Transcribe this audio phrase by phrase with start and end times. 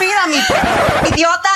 [0.00, 0.26] Estúpida,
[1.02, 1.50] mi idiota.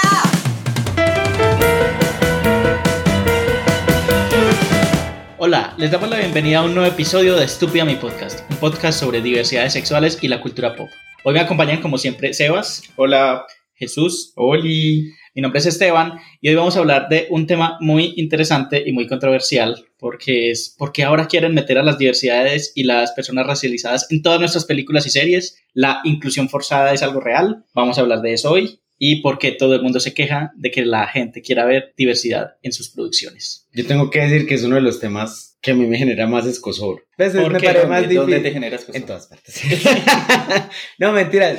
[5.38, 9.00] Hola, les damos la bienvenida a un nuevo episodio de Estúpida Mi Podcast, un podcast
[9.00, 10.90] sobre diversidades sexuales y la cultura pop.
[11.22, 12.82] Hoy me acompañan como siempre Sebas.
[12.96, 13.46] Hola.
[13.74, 14.32] Jesús.
[14.36, 15.12] Oli.
[15.36, 18.92] Mi nombre es Esteban y hoy vamos a hablar de un tema muy interesante y
[18.92, 24.06] muy controversial porque es porque ahora quieren meter a las diversidades y las personas racializadas
[24.12, 25.56] en todas nuestras películas y series.
[25.72, 27.64] La inclusión forzada es algo real.
[27.74, 30.70] Vamos a hablar de eso hoy y por qué todo el mundo se queja de
[30.70, 33.66] que la gente quiera ver diversidad en sus producciones.
[33.72, 36.28] Yo tengo que decir que es uno de los temas que a mí me genera
[36.28, 37.08] más escosor.
[37.16, 37.66] Pues, ¿Por me qué?
[37.66, 38.42] parece más ¿Dónde- ¿Dónde difícil.
[38.44, 39.00] te generas cosas?
[39.00, 39.60] En todas partes.
[40.98, 41.58] no, mentiras.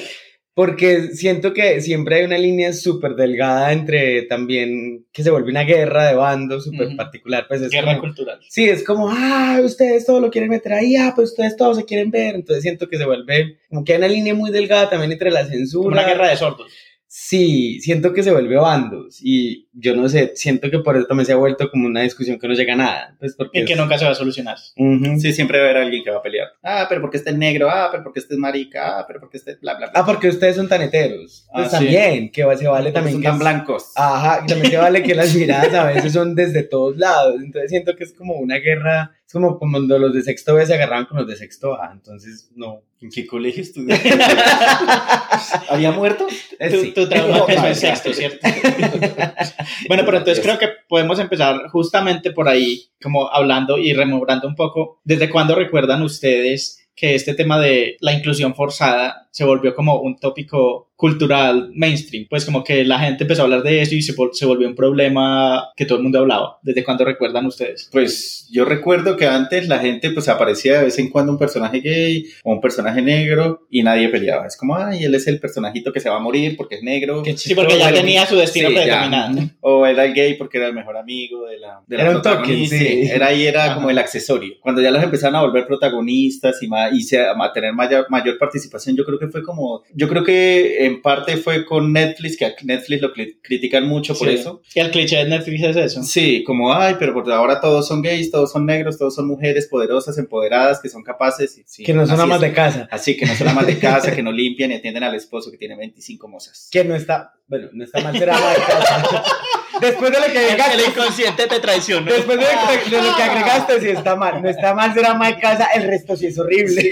[0.56, 5.64] Porque siento que siempre hay una línea súper delgada entre también que se vuelve una
[5.64, 7.46] guerra de bandos súper particular.
[7.50, 8.40] Pues es Guerra como, cultural.
[8.48, 11.84] Sí, es como, ah, ustedes todo lo quieren meter ahí, ah, pues ustedes todos se
[11.84, 12.36] quieren ver.
[12.36, 15.46] Entonces siento que se vuelve, como que hay una línea muy delgada también entre la
[15.46, 15.90] censura.
[15.90, 16.72] Una guerra de sordos.
[17.18, 19.20] Sí, siento que se vuelve bandos.
[19.24, 22.38] Y yo no sé, siento que por eso también se ha vuelto como una discusión
[22.38, 23.16] que no llega a nada.
[23.18, 23.62] Pues porque.
[23.62, 24.58] Y que es- nunca se va a solucionar.
[24.58, 26.50] Sí, siempre va a haber alguien que va a pelear.
[26.62, 29.38] Ah, pero porque este es negro, ah, pero porque este es marica, ah, pero porque
[29.38, 30.02] este es bla, bla, bla.
[30.02, 31.48] Ah, porque ustedes son tan heteros.
[31.54, 31.86] Pues Ah, sí.
[31.86, 33.92] también, que se vale Porque también son que tan es- blancos.
[33.96, 37.36] Ajá, y también se vale que las miradas a veces son desde todos lados.
[37.42, 40.74] Entonces siento que es como una guerra, es como cuando los de sexto B se
[40.74, 41.92] agarraban con los de sexto A.
[41.94, 42.82] Entonces, no.
[43.02, 43.96] ¿En qué colegio estudió?
[45.70, 46.28] ¿Había muerto?
[46.60, 46.92] Eh, Tu, sí.
[46.92, 48.14] tu trauma empezó en Oh my sexto.
[48.14, 48.40] ¿cierto?
[49.88, 54.56] bueno, pero entonces creo que podemos empezar justamente por ahí, como hablando y rememorando un
[54.56, 60.00] poco, ¿desde cuándo recuerdan ustedes que este tema de la inclusión forzada se volvió como
[60.00, 62.26] un tópico cultural mainstream?
[62.30, 64.66] Pues como que la gente empezó a hablar de eso y se, vol- se volvió
[64.66, 66.58] un problema que todo el mundo hablaba.
[66.64, 67.90] ¿Desde cuándo recuerdan ustedes?
[67.92, 71.82] Pues yo recuerdo que antes la gente pues aparecía de vez en cuando un personaje
[71.82, 74.48] gay o un personaje negro y nadie peleaba.
[74.48, 77.22] Es como, ay, él es el personajito que se va a morir porque es negro.
[77.22, 78.82] Qué Sí, porque ya tenía su destino sí, ya.
[78.84, 79.50] predeterminado.
[79.60, 82.22] O era el gay porque era el mejor amigo de la, de la Era un
[82.22, 82.78] protagonista.
[82.78, 83.02] sí.
[83.12, 83.76] Era ahí era Ajá.
[83.76, 84.54] como el accesorio.
[84.62, 88.38] Cuando ya los empezaron a volver protagonistas y, ma- y se- a tener mayor, mayor
[88.38, 92.46] participación, yo creo que fue como, yo creo que en parte fue con Netflix, que
[92.46, 94.36] a Netflix lo critican mucho por Sí.
[94.36, 94.62] eso.
[94.74, 96.04] Y el cliché de Netflix es eso.
[96.04, 99.68] Sí, como, ay, pero por ahora todos son gays, todos son negros, todos son mujeres
[99.68, 101.58] poderosas, empoderadas, que son capaces.
[101.58, 102.88] y- sí, Que no son amas de casa.
[102.92, 105.58] Así que no son amas de casa, que no limpian y atienden al esposo que
[105.58, 106.70] tiene 25 mozas.
[106.72, 109.24] Que no está, bueno, no está mal ser ama de casa.
[109.82, 112.12] Después de lo que agregaste, el inconsciente te traicionó.
[112.12, 112.50] después de lo,
[112.84, 114.42] que, de lo que agregaste, sí está mal.
[114.42, 116.92] No está mal ser ama de casa, el resto sí es horrible.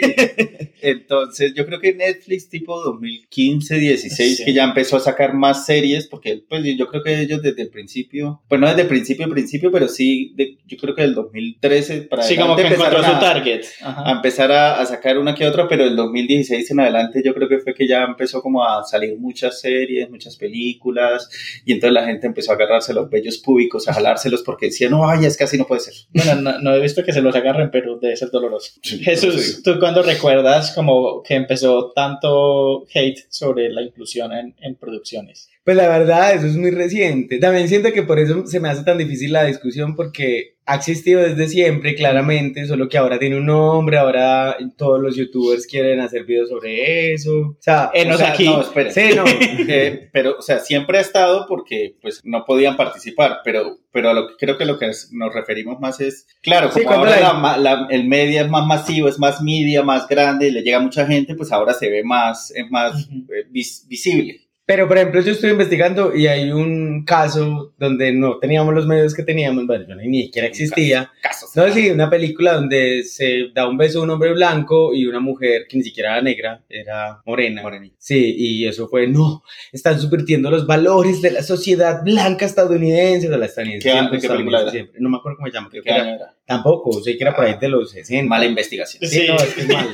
[0.82, 4.46] Entonces, yo creo que Netflix tipo 2015, 16, Sí.
[4.46, 7.70] que ya empezó a sacar más series, porque pues yo creo que ellos desde el
[7.70, 12.02] principio, pues no desde el principio, principio, pero sí, de- yo creo que del 2013
[12.02, 13.62] para Sí, como que encontró su a- target.
[13.82, 17.48] a empezar a, a sacar una que otra, pero el 2016 en adelante yo creo
[17.48, 21.30] que fue que ya empezó como a salir muchas series, muchas películas,
[21.66, 25.08] y entonces la gente empezó a agarrarse los vellos públicos, a jalárselos porque decían, no,
[25.08, 25.94] ay, es que así no puede ser.
[26.14, 28.74] Bueno, no, no he visto que se los agarren, pero debe ser doloroso.
[28.82, 29.64] Sí, Jesús, sí.
[29.64, 35.50] ¿tú cuándo recuerdas como que empezó tanto hate sobre la inclusión en, en producciones?
[35.66, 37.40] Pues la verdad, eso es muy reciente.
[37.40, 41.22] También siento que por eso se me hace tan difícil la discusión porque ha existido
[41.22, 46.26] desde siempre, claramente, solo que ahora tiene un nombre, ahora todos los youtubers quieren hacer
[46.26, 47.32] videos sobre eso.
[47.34, 48.46] O sea, Enos O sea, aquí.
[48.46, 48.92] No, espera.
[48.92, 49.24] sí, no.
[49.70, 54.14] Eh, pero, o sea, siempre ha estado porque pues no podían participar, pero, pero a
[54.14, 57.20] lo que creo que lo que nos referimos más es, claro, Sí, como cuando ahora
[57.22, 60.62] la- la ma- la- el media es más masivo, es más media, más grande, le
[60.62, 64.42] llega a mucha gente, pues ahora se ve más, es más eh, vis- visible.
[64.66, 69.14] Pero, por ejemplo, yo estoy investigando y hay un caso donde no teníamos los medios
[69.14, 71.12] que teníamos, bueno, yo ni siquiera existía.
[71.22, 71.50] Casos.
[71.56, 75.20] No, sí, una película donde se da un beso a un hombre blanco y una
[75.20, 77.62] mujer que ni siquiera era negra, era morena.
[77.62, 77.96] Morenito.
[78.00, 83.38] Sí, y eso fue, no, están subvirtiendo los valores de la sociedad blanca estadounidense, de
[83.38, 83.90] la estadounidense.
[83.90, 84.72] ¿Qué- siempre, qué película era?
[84.72, 84.98] siempre.
[85.02, 86.36] No me acuerdo cómo se llama, creo ¿Qué que era- era?
[86.46, 88.30] Tampoco, sé que era por ahí de los 60.
[88.30, 89.02] Mala investigación.
[89.10, 89.28] Sí, Sí.
[89.28, 89.90] no, es que es malo.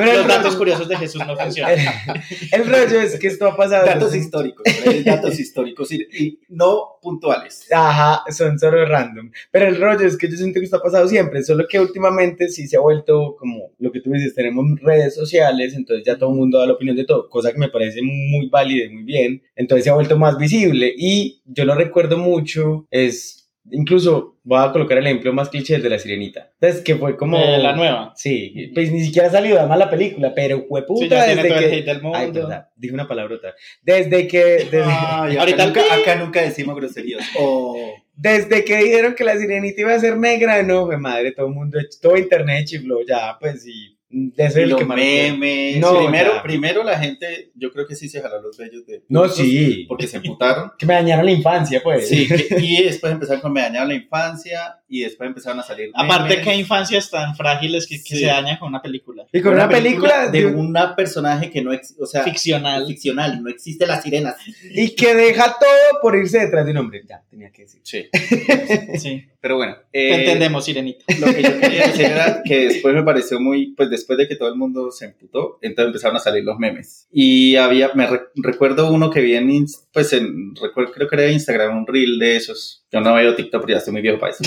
[0.00, 1.76] Pero Los datos rollo, curiosos de Jesús no funcionan.
[2.52, 3.86] el rollo es que esto ha pasado.
[3.86, 5.02] Datos históricos, ¿eh?
[5.04, 7.66] datos históricos y, y no puntuales.
[7.72, 9.30] Ajá, son solo random.
[9.50, 12.48] Pero el rollo es que yo siento que esto ha pasado siempre, solo que últimamente
[12.48, 16.30] sí se ha vuelto como lo que tú dices, tenemos redes sociales, entonces ya todo
[16.30, 19.04] el mundo da la opinión de todo, cosa que me parece muy válida y muy
[19.04, 19.42] bien.
[19.56, 23.39] Entonces se ha vuelto más visible y yo lo recuerdo mucho, es
[23.72, 26.50] incluso voy a colocar el ejemplo más cliché el de la sirenita.
[26.60, 27.38] Entonces que fue como...
[27.38, 28.12] Eh, la nueva.
[28.16, 31.58] Sí, pues ni siquiera ha salido de mala película, pero fue puta Sí, desde todo
[31.58, 31.76] el que...
[31.76, 32.18] hate del mundo.
[32.18, 33.54] Ay, verdad, dije una palabrota.
[33.82, 34.38] Desde que...
[34.44, 34.82] Desde...
[34.84, 37.26] Ay, acá, Ahorita- nunca, acá nunca decimos groserías.
[37.38, 37.94] Oh.
[38.14, 41.54] Desde que dijeron que la sirenita iba a ser negra, no, fue madre, todo el
[41.54, 45.78] mundo, todo internet chifló, ya, pues sí, De ese Y el que memes.
[45.78, 46.42] No, primero, ya.
[46.42, 49.04] primero la gente, yo creo que sí se jaló los bellos de.
[49.08, 49.84] No, sí.
[49.88, 50.72] Porque se emputaron.
[50.78, 52.08] Que me dañaron la infancia, pues.
[52.08, 55.90] Sí, que- y después empezaron con Me dañaron la infancia y después empezaron a salir.
[55.94, 58.18] Aparte, memes qué infancias tan frágiles que, que Sí.
[58.18, 61.72] se dañan con una película Y con una, película, de de- un personaje que no
[61.72, 62.86] existe, o sea, ficcional.
[62.86, 64.34] ficcional, no existe las sirenas.
[64.74, 67.02] y que deja todo por irse detrás de un hombre.
[67.08, 67.80] Ya, tenía que decir.
[67.84, 68.08] Sí,
[68.98, 69.76] Sí, pero bueno.
[69.92, 71.04] te eh, entendemos, Sirenita.
[71.18, 74.36] Lo que yo quería decir era que después me pareció muy, pues después de que
[74.36, 77.06] todo el mundo se emputó, entonces empezaron a salir los memes.
[77.12, 81.30] Y había, me re- recuerdo uno que vi en, pues en, recuerdo, creo que era
[81.30, 82.84] Instagram, un reel de esos.
[82.92, 84.42] Yo no veo TikTok porque ya estoy muy viejo para eso.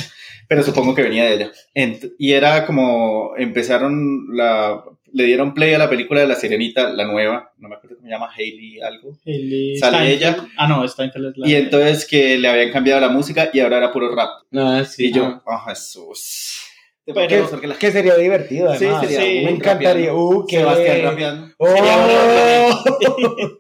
[0.48, 1.51] Pero supongo que venía de ella.
[1.75, 6.90] Ent- y era como, empezaron la, le dieron play a la película de La Sirenita,
[6.92, 9.18] la nueva, no me acuerdo cómo se llama, Hailey algo.
[9.25, 10.10] El- Sale Steinfeld.
[10.12, 10.48] ella.
[10.57, 11.48] Ah, no, Steinfeld es la.
[11.48, 14.30] Y entonces que le habían cambiado la música y ahora era puro rap.
[14.51, 15.07] No, sí.
[15.07, 16.60] Y yo, oh Jesús.
[17.06, 19.01] Pero- que, que sería divertido, Sí, además.
[19.07, 20.13] sería sí, me encantaría.
[20.13, 21.54] Uh, qué Sebastián rapeando.
[21.57, 22.86] ¡Oh!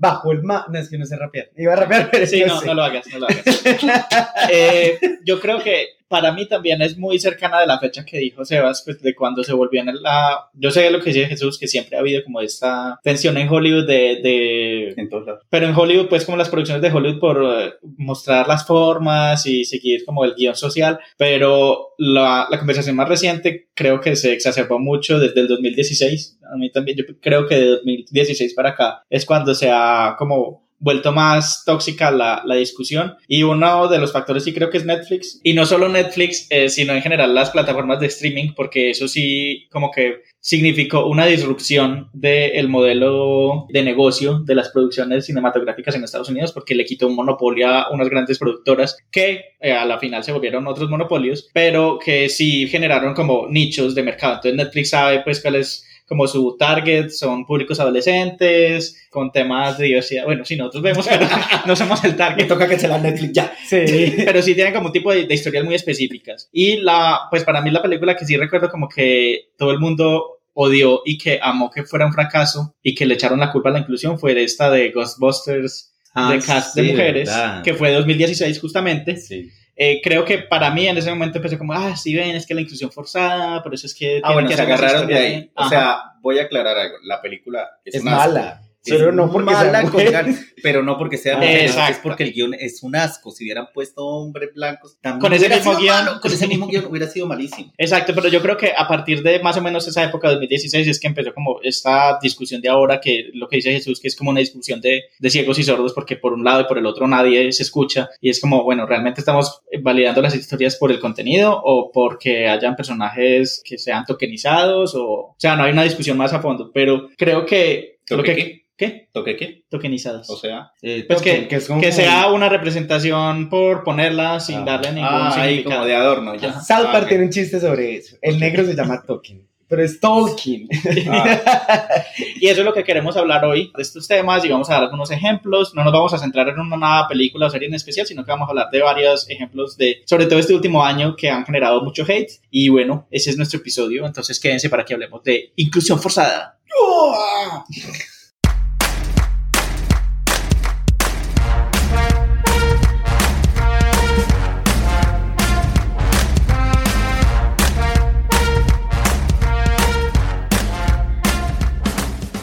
[0.00, 0.64] Bajo el mar.
[0.70, 1.50] No, es que no sé rapear.
[1.56, 2.66] Iba a rapear, pero Sí, no, sé.
[2.66, 3.44] no lo hagas, no lo hagas.
[4.50, 8.44] Eh, yo creo que para mí también es muy cercana de la fecha que dijo
[8.44, 10.48] Sebas, pues de cuando se volvió en la...
[10.54, 13.86] Yo sé lo que dice Jesús, que siempre ha habido como esta tensión en Hollywood
[13.86, 14.20] de...
[14.22, 15.44] de En todos lados.
[15.50, 19.64] pero en Hollywood, pues como las producciones de Hollywood por eh, mostrar las formas y
[19.64, 24.78] seguir como el guion social, pero la, la conversación más reciente creo que se exacerbó
[24.78, 26.38] mucho desde el 2016.
[26.52, 30.67] A mí también, yo creo que de 2016 para acá es cuando se ha como
[30.78, 33.14] vuelto más tóxica la, la discusión.
[33.26, 36.68] Y uno de los factores sí creo que es Netflix y no solo Netflix eh,
[36.68, 42.08] sino en general las plataformas de streaming porque eso sí como que significó una disrupción
[42.12, 47.16] del modelo de negocio de las producciones cinematográficas en Estados Unidos porque le quitó un
[47.16, 51.98] monopolio a unas grandes productoras que eh, a la final se volvieron otros monopolios pero
[51.98, 54.34] que sí generaron como nichos de mercado.
[54.34, 59.86] Entonces Netflix sabe pues cuál es como su target son públicos adolescentes con temas de
[59.86, 60.24] diversidad.
[60.24, 61.26] Bueno, sí, nosotros vemos, pero
[61.66, 62.48] no somos el Me target.
[62.48, 63.52] toca que se la Netflix ya.
[63.66, 64.14] Sí.
[64.24, 66.48] Pero sí tienen como un tipo de, de historias muy específicas.
[66.50, 70.38] Y la, pues para mí la película que sí recuerdo como que todo el mundo
[70.54, 73.72] odió y que amó que fuera un fracaso y que le echaron la culpa a
[73.72, 75.92] la inclusión fue esta de Ghostbusters
[76.30, 77.30] de cast de mujeres,
[77.62, 79.16] que fue 2016 justamente.
[79.18, 79.50] Sí.
[79.80, 82.54] Eh, creo que para mí en ese momento empezó como, ah, sí ven, es que
[82.54, 84.20] la inclusión forzada, por eso es que...
[84.24, 85.30] Ah, bueno, que se agarraron de ahí.
[85.30, 85.52] bien".
[85.54, 85.68] O Ajá.
[85.70, 86.96] sea, voy a aclarar algo.
[87.04, 88.60] La película es, mala.
[88.88, 90.12] Pero no porque mala sea con mujer.
[90.12, 93.30] ganas, pero no porque sea mujer, es porque el guion es un asco.
[93.30, 96.04] Si hubieran puesto hombres blancos, también Con ese mismo guion.
[96.04, 96.20] malo.
[96.20, 97.72] con ese mismo guion hubiera sido malísimo.
[97.76, 101.00] Exacto, pero yo creo que a partir de más o menos esa época, 2016, es
[101.00, 104.30] que empezó como esta discusión de ahora, que lo que dice Jesús, que es como
[104.30, 107.06] una discusión de, de ciegos y sordos, porque por un lado y por el otro
[107.06, 111.60] nadie se escucha, y es como, bueno, ¿realmente estamos validando las historias por el contenido
[111.64, 114.94] o porque hayan personajes que sean tokenizados?
[114.94, 117.98] O, o sea, no hay una discusión más a fondo, pero creo que...
[118.10, 119.08] Lo ¿Toque que ¿Qué?
[119.12, 119.64] ¿Toque qué?
[119.68, 120.30] Tokenizados.
[120.30, 124.58] O sea, Eh, Pues Tolkien, que, es como- que sea una representación por ponerla sin
[124.58, 124.64] Ah.
[124.64, 125.80] darle ningún ah, ahí significado.
[125.80, 126.52] como de adorno ya.
[126.60, 127.08] South Ah, Park ok.
[127.08, 128.16] tiene un chiste sobre eso.
[128.22, 130.68] El negro se llama Tolkien, pero es Tolkien.
[131.10, 131.40] Ah,
[132.40, 134.84] Y eso es lo que queremos hablar hoy de estos temas y vamos a dar
[134.84, 135.74] algunos ejemplos.
[135.74, 138.46] No nos vamos a centrar en una película o serie en especial, sino que vamos
[138.46, 142.04] a hablar de varios ejemplos de, sobre todo este último año, que han generado mucho
[142.06, 142.30] hate.
[142.50, 144.06] Y bueno, ese es nuestro episodio.
[144.06, 146.54] Entonces quédense para que hablemos de inclusión forzada.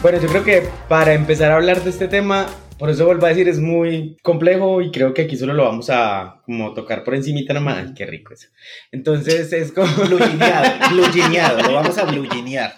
[0.05, 2.45] Bueno, yo creo que para empezar a hablar de este tema,
[2.77, 5.89] por eso vuelvo a decir, es muy complejo y creo que aquí solo lo vamos
[5.89, 7.87] a como tocar por encimita nomás.
[7.87, 8.49] Ay, qué rico eso.
[8.91, 9.87] Entonces es como...
[10.05, 12.75] Blugineado, blugineado, lo vamos a bluginear.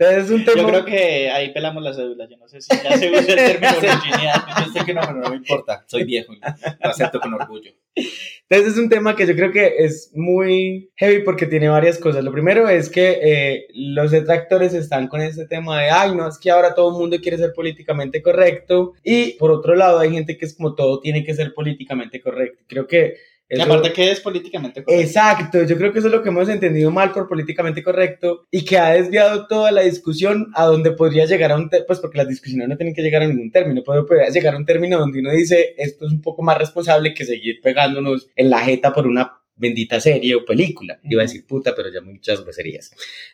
[0.00, 0.62] Entonces es un tema...
[0.62, 2.26] Yo creo que ahí pelamos la cédula.
[2.26, 4.34] Yo no sé si ya se usa el término virginidad.
[4.64, 7.70] Yo sé que no, pero no me importa, soy viejo, lo acepto con orgullo.
[7.94, 12.24] Entonces es un tema que yo creo que es muy heavy porque tiene varias cosas.
[12.24, 16.38] Lo primero es que eh, los detractores están con este tema de, ay, no, es
[16.38, 18.94] que ahora todo el mundo quiere ser políticamente correcto.
[19.04, 22.64] Y por otro lado hay gente que es como todo tiene que ser políticamente correcto.
[22.66, 23.16] Creo que...
[23.50, 25.04] Y eso- aparte que es políticamente correcto.
[25.04, 28.64] Exacto, yo creo que eso es lo que hemos entendido mal por políticamente correcto y
[28.64, 32.28] que ha desviado toda la discusión a donde podría llegar a un, pues porque las
[32.28, 35.18] discusiones no tienen que llegar a ningún término, pero podría llegar a un término donde
[35.18, 39.06] uno dice esto es un poco más responsable que seguir pegándonos en la jeta por
[39.06, 40.98] una bendita serie o película.
[41.04, 42.92] Iba a decir puta, pero ya muchas groserías.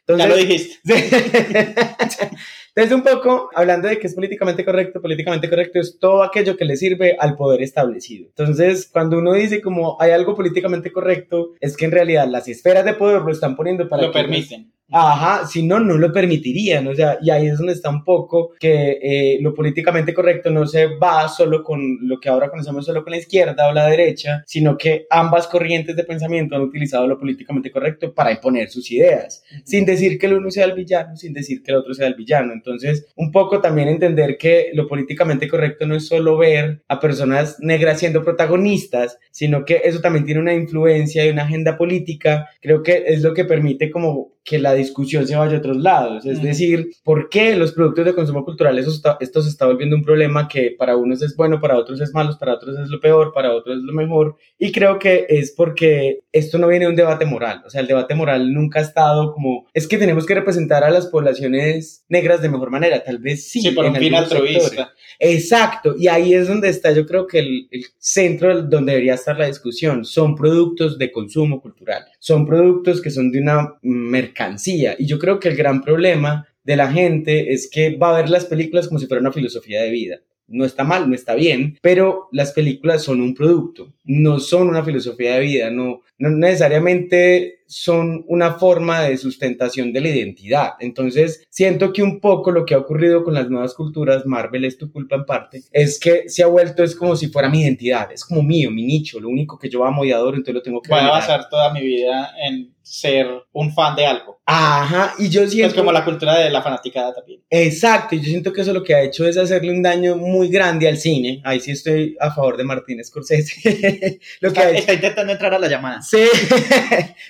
[0.08, 0.80] ya lo Entonces, dijiste.
[2.76, 6.66] entonces, un poco, hablando de que es políticamente correcto, políticamente correcto es todo aquello que
[6.66, 8.26] le sirve al poder establecido.
[8.28, 12.84] Entonces, cuando uno dice como hay algo políticamente correcto, es que en realidad las esferas
[12.84, 14.72] de poder lo están poniendo para Lo que permiten.
[14.92, 18.52] Ajá, si no, no lo permitirían, o sea, y ahí es donde está un poco
[18.60, 23.02] que eh, lo políticamente correcto no se va solo con lo que ahora conocemos solo
[23.02, 27.18] con la izquierda o la derecha, sino que ambas corrientes de pensamiento han utilizado lo
[27.18, 31.32] políticamente correcto para imponer sus ideas, sin decir que el uno sea el villano, sin
[31.32, 32.52] decir que el otro sea el villano.
[32.52, 37.56] Entonces, un poco también entender que lo políticamente correcto no es solo ver a personas
[37.58, 42.84] negras siendo protagonistas, sino que eso también tiene una influencia y una agenda política, creo
[42.84, 46.24] que es lo que permite como que la discusión se vaya a otros lados.
[46.24, 49.96] Es decir, ¿por qué los productos de consumo cultural, esto, está, esto se está volviendo
[49.96, 53.00] un problema que para unos es bueno, para otros es malo, para otros es lo
[53.00, 54.36] peor, para otros es lo mejor?
[54.56, 57.64] Y creo que es porque esto no viene de un debate moral.
[57.66, 60.90] O sea, el debate moral nunca ha estado como, es que tenemos que representar a
[60.90, 63.02] las poblaciones negras de mejor manera.
[63.02, 63.60] Tal vez sí.
[63.60, 64.92] Sí, por un fin altruista.
[65.18, 69.36] Exacto, y ahí es donde está yo creo que el, el, centro donde debería estar
[69.36, 70.04] la discusión.
[70.04, 75.38] Son productos de consumo cultural, son productos que son de una mercancía y yo creo
[75.38, 78.98] que el gran problema de la gente es que va a ver las películas como
[78.98, 80.18] si fuera una filosofía de vida.
[80.48, 84.82] No está mal, no está bien, pero las películas son un producto, no son una
[84.82, 90.70] filosofía de vida, no, no necesariamente son una forma de sustentación de la identidad.
[90.80, 94.78] Entonces, siento que un poco lo que ha ocurrido con las nuevas culturas, Marvel es
[94.78, 98.10] tu culpa en parte, es que se ha vuelto, es como si fuera mi identidad,
[98.12, 100.80] es como mío, mi nicho, lo único que yo amo y adoro, entonces lo tengo
[100.80, 100.90] que...
[100.90, 104.40] Voy a basar toda mi vida en ser un fan de algo.
[104.46, 105.74] Ajá, y yo siento...
[105.74, 107.40] Es como la cultura de la fanaticada también.
[107.50, 110.48] Exacto, y yo siento que eso lo que ha hecho es hacerle un daño muy
[110.48, 111.40] grande al cine.
[111.44, 114.20] Ahí sí estoy a favor de Martín Scorsese.
[114.40, 114.78] lo que está, hecho...
[114.78, 116.00] está, intentando entrar a la llamada.
[116.00, 116.18] Sí.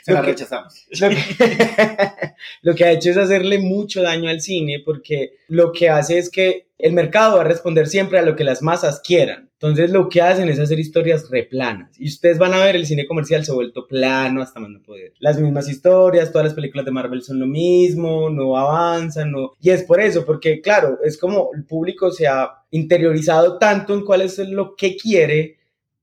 [0.05, 0.87] Se rechazamos.
[1.01, 1.17] Lo que,
[2.63, 6.31] lo que ha hecho es hacerle mucho daño al cine porque lo que hace es
[6.31, 9.47] que el mercado va a responder siempre a lo que las masas quieran.
[9.55, 11.99] Entonces lo que hacen es hacer historias replanas.
[11.99, 14.83] Y ustedes van a ver, el cine comercial se ha vuelto plano hasta más no
[14.83, 15.15] poder.
[15.19, 19.53] Las mismas historias, todas las películas de Marvel son lo mismo, no avanzan, no...
[19.63, 24.05] Y es por eso, porque claro, es como el público se ha interiorizado tanto en
[24.05, 25.57] cuál es lo que quiere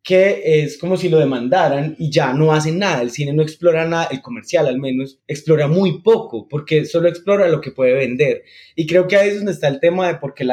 [0.03, 3.01] que es como si lo demandaran y ya no hacen nada.
[3.01, 7.47] El cine no explora nada, el comercial al menos, explora muy poco, porque solo explora
[7.47, 8.43] lo que puede vender.
[8.75, 10.45] Y creo que ahí es donde está el tema de por qué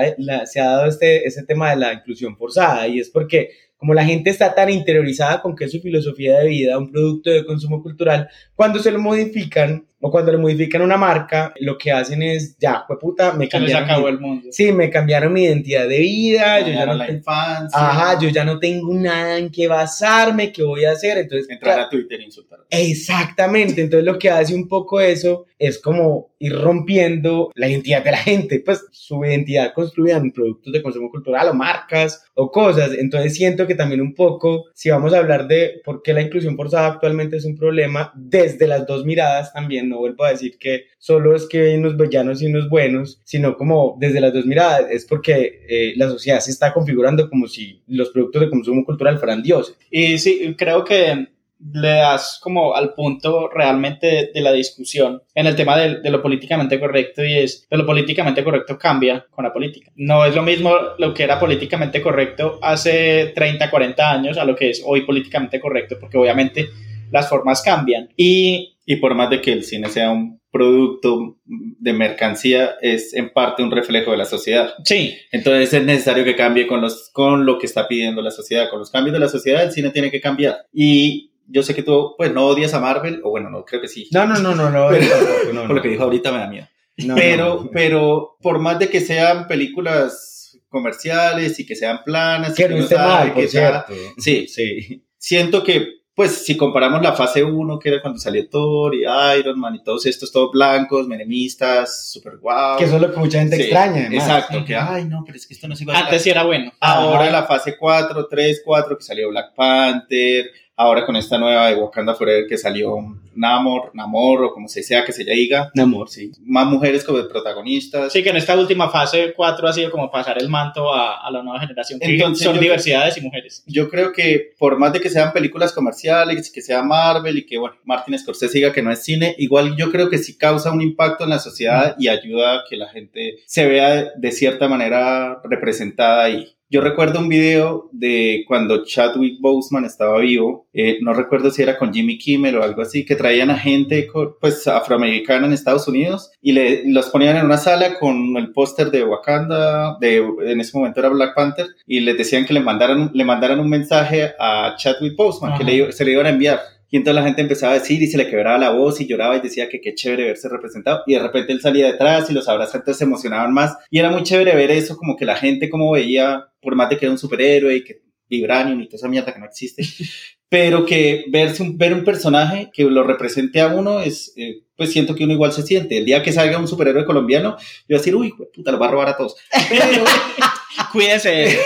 [0.47, 4.05] se ha dado este, ese tema de la inclusión forzada, y es porque como la
[4.05, 7.83] gente está tan interiorizada con que es su filosofía de vida, un producto de consumo
[7.83, 12.57] cultural, cuando se lo modifican o cuando le modifican una marca, lo que hacen es,
[12.59, 13.85] ya, pues puta, me cambiaron.
[13.85, 14.49] acabó el mundo.
[14.51, 17.79] Sí, me cambiaron mi identidad de vida, yo ya no la te- infancia.
[17.79, 21.51] Ajá, yo ya no tengo nada en qué basarme, qué voy a hacer, entonces...
[21.51, 22.61] Entrar claro, a Twitter e insultar.
[22.71, 28.13] Exactamente, entonces lo que hace un poco eso es como ir rompiendo la identidad de
[28.13, 32.93] la gente, pues su identidad construida en productos de consumo cultural o marcas o cosas,
[32.99, 36.57] entonces siento que también un poco, si vamos a hablar de por qué la inclusión
[36.57, 40.87] forzada actualmente es un problema, desde las dos miradas también, no vuelvo a decir que
[40.99, 44.87] solo es que hay unos villanos y unos buenos, sino como desde las dos miradas,
[44.91, 49.19] es porque eh, la sociedad se está configurando como si los productos de consumo cultural
[49.19, 49.77] fueran dioses.
[49.91, 51.29] Y sí, creo que
[51.73, 56.11] le das como al punto realmente de, de la discusión en el tema de, de,
[56.11, 59.93] lo políticamente correcto y es que lo políticamente correcto cambia con la política.
[59.97, 64.57] No es lo mismo lo que era políticamente correcto hace 30, 40 años a lo
[64.57, 66.71] que es hoy políticamente correcto, porque obviamente
[67.13, 68.09] las formas cambian.
[68.17, 73.33] Y, y por más de que el cine sea un producto de mercancía, es en
[73.33, 74.75] parte un reflejo de la sociedad.
[74.85, 75.17] Sí.
[75.31, 78.69] Entonces es necesario que cambie con, los, con lo que está pidiendo la sociedad.
[78.69, 80.67] Con los cambios de la sociedad, el cine tiene que cambiar.
[80.73, 83.89] Y yo sé que tú, pues, no odias a Marvel, o bueno, no, creo que
[83.89, 84.09] sí.
[84.13, 84.89] No, no, no, no, no.
[84.91, 85.83] Pero, tampoco, no, por lo no.
[85.83, 86.69] que dijo ahorita me da miedo.
[86.97, 87.71] No, pero, no, no.
[87.73, 92.77] pero, por más de que sean películas comerciales y que sean planas, y Que no
[92.77, 94.05] esté mal, por que sea- cierto.
[94.19, 95.05] sí, Sí.
[95.17, 99.05] siento que, pues, si comparamos la fase 1, que era cuando salió Thor y
[99.39, 102.77] Iron Man y todos estos, todos blancos, menemistas, super guau.
[102.79, 104.07] Que eso es lo que mucha gente Sí, extraña.
[104.07, 104.29] además.
[104.29, 105.97] Exacto, que, ay, no, pero es que esto no es igual.
[105.97, 106.73] antes sí era bueno.
[106.81, 110.51] Ahora la fase 4, 3, 4, que salió Black Panther,
[110.81, 112.97] ahora con esta nueva de Wakanda Forever que salió
[113.35, 116.33] Namor, Namor o como se sea que se ya diga, Mi amor, sí.
[116.41, 118.11] más mujeres como protagonistas.
[118.13, 121.31] Sí, que en esta última fase 4 ha sido como pasar el manto a, a
[121.31, 123.63] la nueva generación, que Entonces, son diversidades y mujeres.
[123.67, 127.59] Yo creo que por más de que sean películas comerciales, que sea Marvel y que,
[127.59, 130.81] bueno, Martin Scorsese diga que no es cine, igual yo creo que sí causa un
[130.81, 135.43] impacto en la sociedad y ayuda a que la gente se vea de cierta manera
[135.45, 136.55] representada ahí.
[136.73, 141.77] Yo recuerdo un video de cuando Chadwick Boseman estaba vivo, eh, no recuerdo si era
[141.77, 144.09] con Jimmy Kimmel o algo así, que traían a gente
[144.41, 148.93] pues afroamericana en Estados Unidos y le, los ponían en una sala con el póster
[148.93, 153.11] de Wakanda, de, en ese momento era Black Panther, y les decían que le mandaran,
[153.15, 156.61] le mandaran un mensaje a Chadwick Boseman, que le, se le iban a enviar.
[156.91, 159.37] Y entonces la gente empezaba a decir y se le quebraba la voz y lloraba
[159.37, 161.03] y decía que qué chévere verse representado.
[161.07, 163.77] Y de repente él salía detrás y los abrazantes se emocionaban más.
[163.91, 166.99] Y era muy chévere ver eso, como que la gente como veía, por más de
[166.99, 169.83] que era un superhéroe y que Vibranium y toda esa mierda que no existe,
[170.49, 174.93] pero que verse un, ver un personaje que lo represente a uno es, eh, pues
[174.93, 175.99] siento que uno igual se siente.
[175.99, 178.87] El día que salga un superhéroe colombiano, yo voy a decir, uy, puta, lo va
[178.87, 179.37] a robar a todos.
[179.69, 180.05] Pero,
[180.93, 181.59] Cuídese.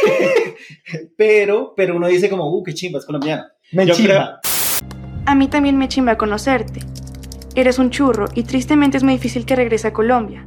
[1.16, 3.44] pero, pero uno dice como, uh, qué chimba, es colombiano.
[3.72, 3.94] Me Yo.
[5.26, 6.80] A mí también me chimba conocerte.
[7.54, 10.46] Eres un churro y tristemente es muy difícil que regrese a Colombia.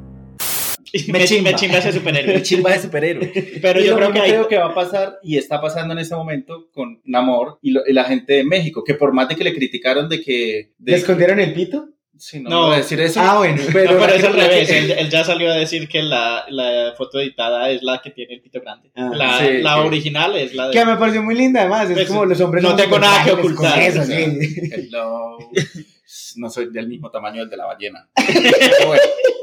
[1.10, 1.52] Me, chimba.
[1.52, 2.42] me chimba ese superhéroe.
[2.44, 3.60] chimba de superhéroe.
[3.62, 6.00] Pero Y yo creo que hay- creo que va a pasar y está pasando en
[6.00, 9.36] este momento con Namor y, lo- y la gente de México, que por más de
[9.36, 10.72] que le criticaron de que...
[10.78, 11.90] De, ¿Le escondieron el pito?
[12.20, 12.62] Sí, no, No.
[12.68, 13.20] voy a decir eso.
[13.22, 14.70] Ah, bueno, pero, No, pero es al que- revés.
[14.72, 18.34] Él, él ya salió a decir que la, la foto editada es la que tiene
[18.36, 18.90] el pito grande.
[18.96, 20.74] Ah, la sí, la que- original es la de.
[20.74, 21.90] Que me pareció muy linda, además.
[21.90, 24.72] Es Pues, como los hombres no tengo nada que frágiles con ocultar, Eso, sí.
[24.74, 25.38] Hello.
[26.36, 28.08] No soy del mismo tamaño del de la ballena.
[28.86, 29.02] Bueno,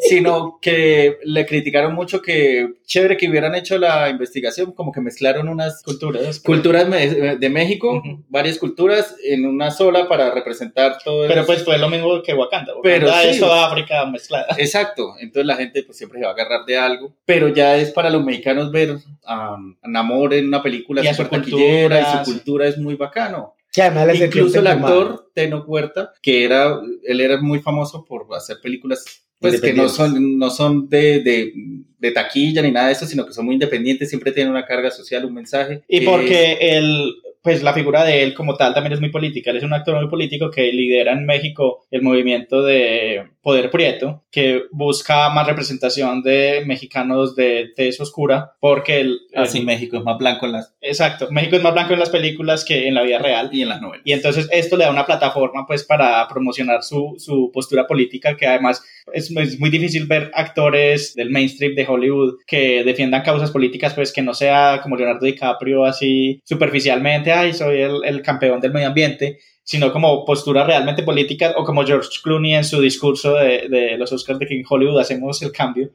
[0.08, 5.48] sino que le criticaron mucho que chévere que hubieran hecho la investigación, como que mezclaron
[5.48, 6.40] unas culturas.
[6.40, 11.64] culturas me- de México, varias culturas en una sola para representar todo Pero el- pues
[11.64, 12.74] fue lo mismo que Wakanda.
[12.76, 13.40] Wakanda Pero es sí.
[13.40, 14.46] toda África mezclada.
[14.58, 17.90] Exacto, entonces la gente pues siempre se va a agarrar de algo, pero ya es
[17.90, 22.30] para los mexicanos ver a Namor en una película Y a su taquillera y su
[22.32, 23.53] cultura es muy bacano.
[23.74, 28.26] Que además la Incluso el actor Teno Huerta, que era, él era muy famoso por
[28.34, 31.52] hacer películas pues que no son, no son de, de,
[31.98, 34.90] de taquilla ni nada de eso, sino que son muy independientes, siempre tienen una carga
[34.90, 35.82] social, un mensaje.
[35.88, 37.14] Y que porque él,
[37.44, 39.50] pues la figura de él como tal también es muy política.
[39.52, 44.24] Él es un actor muy político que lidera en México el movimiento de Poder Prieto,
[44.32, 50.02] que busca más representación de mexicanos de tez oscura, porque el, Así el- México es
[50.02, 53.02] más blanco en las, exacto, México es más blanco en las películas que en la
[53.02, 53.50] vida real.
[53.52, 54.02] y en las novelas.
[54.06, 58.46] Y entonces esto le da una plataforma pues para promocionar su, su postura política que
[58.46, 58.82] además
[59.12, 64.10] es, es muy difícil ver actores del mainstream de Hollywood que defiendan causas políticas pues
[64.14, 68.88] que no sea como Leonardo DiCaprio así superficialmente, ay, soy el, el campeón del medio
[68.88, 73.96] ambiente, sino como posturas realmente políticas o como George Clooney en su discurso de, de
[73.98, 75.90] los Oscars de en Hollywood hacemos el cambio.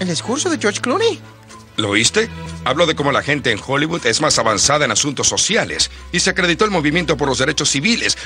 [0.00, 1.18] ¿El discurso de George Clooney?
[1.76, 2.28] ¿Lo oíste?
[2.64, 6.30] Hablo de cómo la gente en Hollywood es más avanzada en asuntos sociales y se
[6.30, 8.16] acreditó el movimiento por los derechos civiles.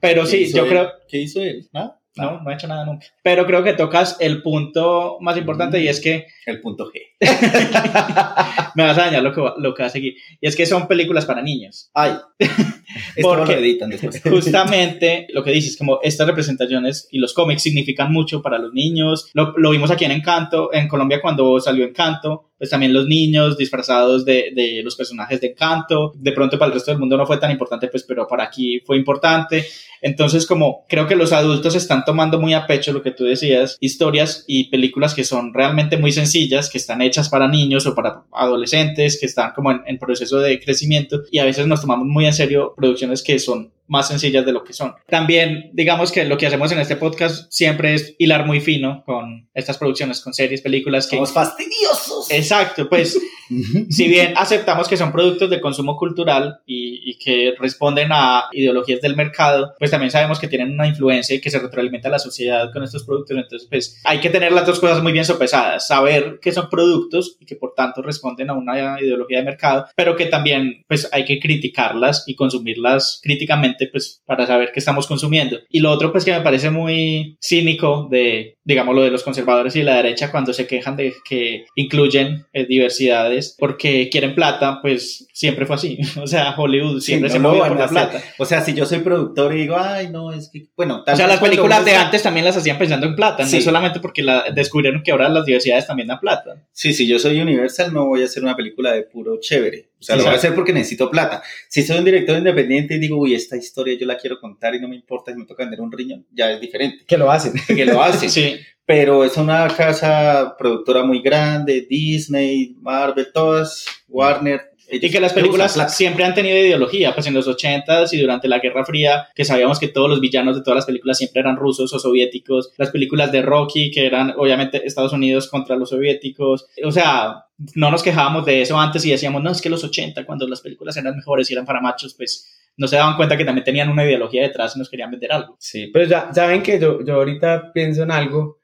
[0.00, 0.68] Pero ¿Qué sí, yo él?
[0.68, 0.92] creo...
[1.08, 1.68] ¿Qué hizo él?
[1.72, 1.98] ¿Nada?
[2.14, 3.06] No, no ha hecho nada nunca.
[3.22, 7.00] Pero creo que tocas el punto más importante y es que El punto G.
[8.74, 10.14] me vas a dañar lo que, va, lo que va a seguir.
[10.40, 11.90] Y es que son películas para niños.
[11.94, 12.12] Ay.
[12.38, 14.20] Esto Porque- lo editan después.
[14.28, 19.30] Justamente lo que dices, como estas representaciones y los cómics significan mucho para los niños.
[19.34, 23.56] Lo, lo vimos aquí en Encanto, en Colombia cuando salió Encanto, pues también los niños
[23.58, 26.12] disfrazados de, de los personajes de Encanto.
[26.16, 28.80] De pronto para el resto del mundo no fue tan importante, pues, pero para aquí
[28.86, 29.64] fue importante.
[30.00, 33.76] Entonces, como creo que los adultos están tomando muy a pecho lo que tú decías,
[33.80, 38.24] historias y películas que son realmente muy sencillas, que están hechas para niños o para
[38.32, 42.26] adolescentes, que están como en, en proceso de crecimiento y a veces nos tomamos muy
[42.26, 44.94] en serio producciones que son más sencillas de lo que son.
[45.08, 49.48] También, digamos que lo que hacemos en este podcast siempre es hilar muy fino con
[49.54, 51.16] estas producciones, con series, películas que...
[51.16, 52.30] Somos fastidiosos.
[52.30, 53.18] Exacto, pues
[53.90, 59.00] si bien aceptamos que son productos de consumo cultural y, y que responden a ideologías
[59.00, 62.72] del mercado, pues también sabemos que tienen una influencia y que se retroalimenta la sociedad
[62.72, 63.36] con estos productos.
[63.36, 67.36] Entonces, pues hay que tener las dos cosas muy bien sopesadas, saber que son productos
[67.40, 71.24] y que por tanto responden a una ideología de mercado, pero que también pues hay
[71.24, 75.58] que criticarlas y consumirlas críticamente pues para saber qué estamos consumiendo.
[75.68, 79.76] Y lo otro pues que me parece muy cínico de, digamos, lo de los conservadores
[79.76, 85.26] y la derecha cuando se quejan de que incluyen eh, diversidades porque quieren plata, pues
[85.32, 85.98] siempre fue así.
[86.22, 87.94] O sea, Hollywood siempre no se movió por a la hacer.
[88.10, 88.22] plata.
[88.38, 91.16] O sea, si yo soy productor y digo, ay, no, es que, bueno, tal O
[91.16, 93.56] sea, las películas de antes también las hacían pensando en plata, Sí.
[93.56, 96.62] no solamente porque la, descubrieron que ahora las diversidades también dan plata.
[96.72, 99.90] Sí, si yo soy Universal, no voy a hacer una película de puro chévere.
[100.02, 101.44] O sea, lo voy a hacer porque necesito plata.
[101.68, 104.80] Si soy un director independiente y digo, uy, esta historia yo la quiero contar y
[104.80, 107.04] no me importa si me toca vender un riñón, ya es diferente.
[107.06, 107.52] Que lo hacen.
[107.68, 108.28] Que lo hace.
[108.28, 108.56] Sí.
[108.84, 114.71] Pero es una casa productora muy grande, Disney, Marvel, todas, Warner.
[114.92, 118.58] Y que las películas siempre han tenido ideología, pues en los 80s y durante la
[118.58, 121.92] Guerra Fría, que sabíamos que todos los villanos de todas las películas siempre eran rusos
[121.94, 126.92] o soviéticos, las películas de Rocky, que eran obviamente Estados Unidos contra los soviéticos, o
[126.92, 130.46] sea, no nos quejábamos de eso antes y decíamos, no, es que los 80, cuando
[130.46, 133.64] las películas eran mejores y eran para machos, pues no se daban cuenta que también
[133.64, 135.56] tenían una ideología detrás y nos querían vender algo.
[135.58, 138.58] Sí, pero ya saben que yo, yo ahorita pienso en algo.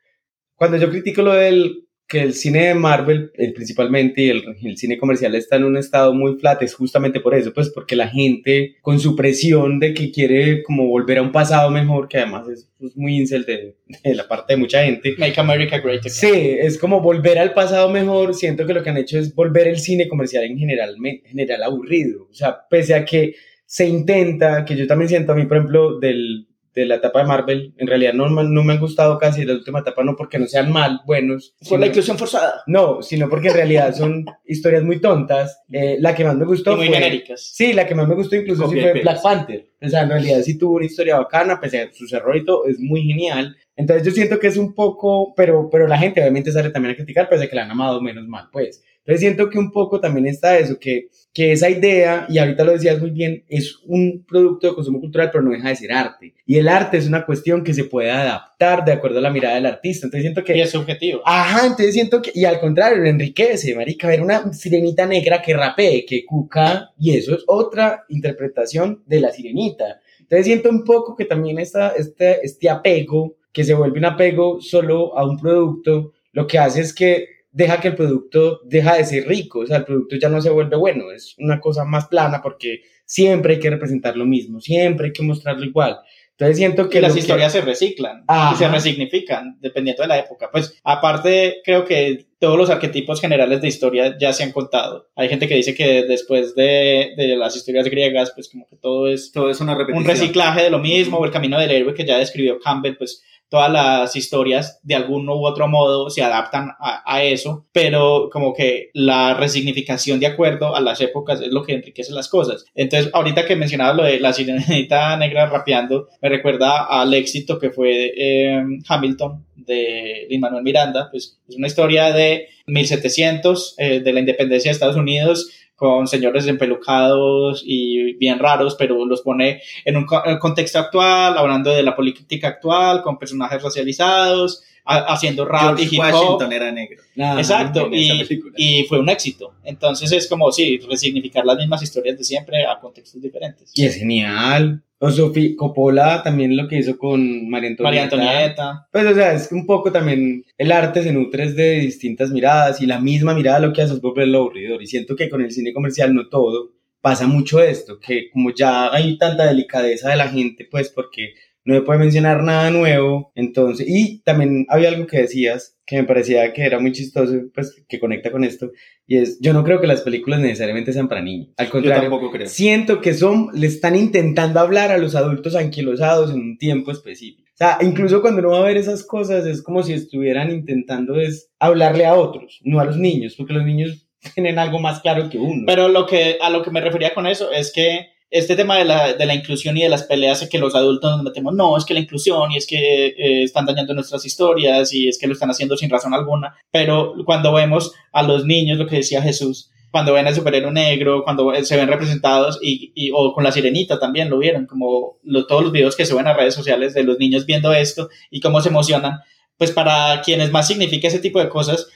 [0.54, 4.78] Cuando yo critico lo del que el cine de Marvel, eh, principalmente, y el, el,
[4.78, 8.08] cine comercial está en un estado muy flat, es justamente por eso, pues porque la
[8.08, 12.48] gente, con su presión de que quiere como volver a un pasado mejor, que además
[12.48, 15.14] es pues, muy incel de, de, la parte de mucha gente.
[15.18, 16.12] Make America Great Again.
[16.12, 19.68] Sí, es como volver al pasado mejor, siento que lo que han hecho es volver
[19.68, 23.34] el cine comercial en general, en general aburrido, o sea, pese a que
[23.66, 26.47] se intenta, que yo también siento a mí, por ejemplo, del
[26.78, 29.80] de la etapa de Marvel, en realidad no, no me han gustado casi la última
[29.80, 31.54] etapa, no porque no sean mal, buenos.
[31.68, 32.62] Por la inclusión forzada.
[32.66, 35.60] No, sino porque en realidad son historias muy tontas.
[35.72, 37.52] Eh, la que más me gustó y muy fue, genéricas.
[37.54, 39.66] Sí, la que más me gustó incluso sí fue Black Panther.
[39.80, 42.66] O sea, en realidad sí tuvo una historia bacana, pese a sus errores y todo,
[42.66, 43.56] es muy genial.
[43.76, 46.96] Entonces yo siento que es un poco, pero, pero la gente obviamente sale también a
[46.96, 48.82] criticar, pese a que la han amado menos mal, pues.
[49.08, 52.72] Entonces siento que un poco también está eso, que, que esa idea, y ahorita lo
[52.72, 56.34] decías muy bien, es un producto de consumo cultural, pero no deja de ser arte.
[56.44, 59.54] Y el arte es una cuestión que se puede adaptar de acuerdo a la mirada
[59.54, 60.06] del artista.
[60.06, 60.54] Entonces siento que...
[60.54, 61.22] Y es subjetivo.
[61.24, 62.32] Ajá, entonces siento que...
[62.34, 67.16] Y al contrario, lo enriquece, marica, ver una sirenita negra que rapee, que cuca, y
[67.16, 70.02] eso es otra interpretación de la sirenita.
[70.20, 74.60] Entonces siento un poco que también está este, este apego, que se vuelve un apego
[74.60, 79.04] solo a un producto, lo que hace es que deja que el producto deja de
[79.04, 82.06] ser rico, o sea, el producto ya no se vuelve bueno, es una cosa más
[82.06, 85.98] plana porque siempre hay que representar lo mismo, siempre hay que mostrarlo igual.
[86.30, 88.54] Entonces siento que las historias se reciclan Ajá.
[88.54, 90.50] y se resignifican dependiendo de la época.
[90.52, 95.08] Pues aparte creo que todos los arquetipos generales de historia ya se han contado.
[95.16, 99.08] Hay gente que dice que después de, de las historias griegas, pues como que todo
[99.08, 100.04] es, todo es una repetición.
[100.04, 103.24] un reciclaje de lo mismo, o el camino del héroe que ya describió Campbell, pues
[103.48, 108.52] todas las historias de algún u otro modo se adaptan a, a, eso, pero como
[108.52, 112.64] que la resignificación de acuerdo a las épocas es lo que enriquece las cosas.
[112.74, 117.70] Entonces, ahorita que mencionaba lo de la sirenita negra rapeando, me recuerda al éxito que
[117.70, 124.12] fue eh, Hamilton de Lin Manuel Miranda, pues es una historia de 1700, eh, de
[124.12, 129.96] la independencia de Estados Unidos, con señores empelucados y bien raros, pero los pone en
[129.96, 130.06] un
[130.40, 136.00] contexto actual, hablando de la política actual, con personajes racializados, haciendo rap George y hip
[136.00, 136.14] hop.
[136.14, 137.00] Washington era negro.
[137.14, 139.54] Nah, Exacto, y, y, fue un éxito.
[139.62, 143.70] Entonces es como, sí, resignificar las mismas historias de siempre a contextos diferentes.
[143.72, 144.82] Y es genial.
[145.00, 147.84] O Sofía Coppola también lo que hizo con María Antonieta.
[147.84, 148.88] María Antonieta.
[148.90, 152.86] Pues, o sea, es un poco también el arte se nutre de distintas miradas y
[152.86, 154.82] la misma mirada lo que hace es volverlo aburridor.
[154.82, 158.92] Y siento que con el cine comercial no todo pasa mucho esto, que como ya
[158.92, 161.34] hay tanta delicadeza de la gente, pues porque
[161.68, 166.04] no me puede mencionar nada nuevo, entonces, y también había algo que decías que me
[166.04, 168.70] parecía que era muy chistoso, pues que conecta con esto,
[169.06, 172.10] y es, yo no creo que las películas necesariamente sean para niños, al contrario, Yo
[172.10, 172.48] tampoco creo.
[172.48, 177.42] siento que son, le están intentando hablar a los adultos anquilosados en un tiempo específico.
[177.52, 181.20] O sea, incluso cuando uno va a ver esas cosas, es como si estuvieran intentando
[181.20, 185.28] es hablarle a otros, no a los niños, porque los niños tienen algo más claro
[185.28, 185.64] que uno.
[185.66, 188.84] Pero lo que, a lo que me refería con eso es que este tema de
[188.84, 191.84] la, de la inclusión y de las peleas que los adultos nos metemos, no, es
[191.84, 195.32] que la inclusión y es que eh, están dañando nuestras historias y es que lo
[195.32, 199.70] están haciendo sin razón alguna, pero cuando vemos a los niños, lo que decía Jesús,
[199.90, 203.98] cuando ven al superhéroe negro, cuando se ven representados y, y, o con la sirenita
[203.98, 207.18] también lo vieron, como lo, todos los videos que suben a redes sociales de los
[207.18, 209.20] niños viendo esto y cómo se emocionan,
[209.56, 211.88] pues para quienes más significa ese tipo de cosas,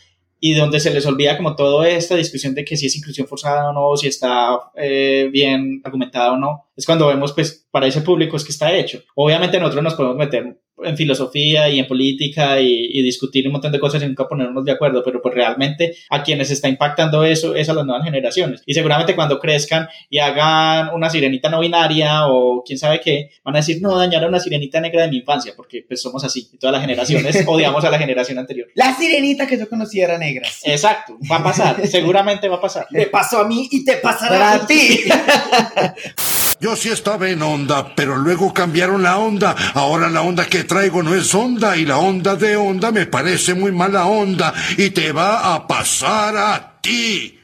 [0.44, 3.70] y donde se les olvida como toda esta discusión de que si es inclusión forzada
[3.70, 8.02] o no, si está eh, bien argumentada o no, es cuando vemos pues para ese
[8.02, 9.02] público es que está hecho.
[9.14, 13.72] Obviamente nosotros nos podemos meter en filosofía y en política y, y, discutir un montón
[13.72, 17.54] de cosas y nunca ponernos de acuerdo, pero pues realmente a quienes está impactando eso
[17.54, 18.62] es a las nuevas generaciones.
[18.66, 23.56] Y seguramente cuando crezcan y hagan una sirenita no binaria o quién sabe qué, van
[23.56, 26.48] a decir, no, dañaron una sirenita negra de mi infancia, porque pues somos así.
[26.52, 28.68] Y todas las generaciones odiamos a la generación anterior.
[28.74, 30.48] La sirenita que yo conocí era negra.
[30.64, 32.86] Exacto, va a pasar, seguramente va a pasar.
[32.90, 35.00] Me pasó a mí y te pasará a ti.
[36.62, 39.56] Yo sí estaba en onda, pero luego cambiaron la onda.
[39.74, 43.54] Ahora la onda que traigo no es onda y la onda de onda me parece
[43.54, 47.36] muy mala onda y te va a pasar a ti.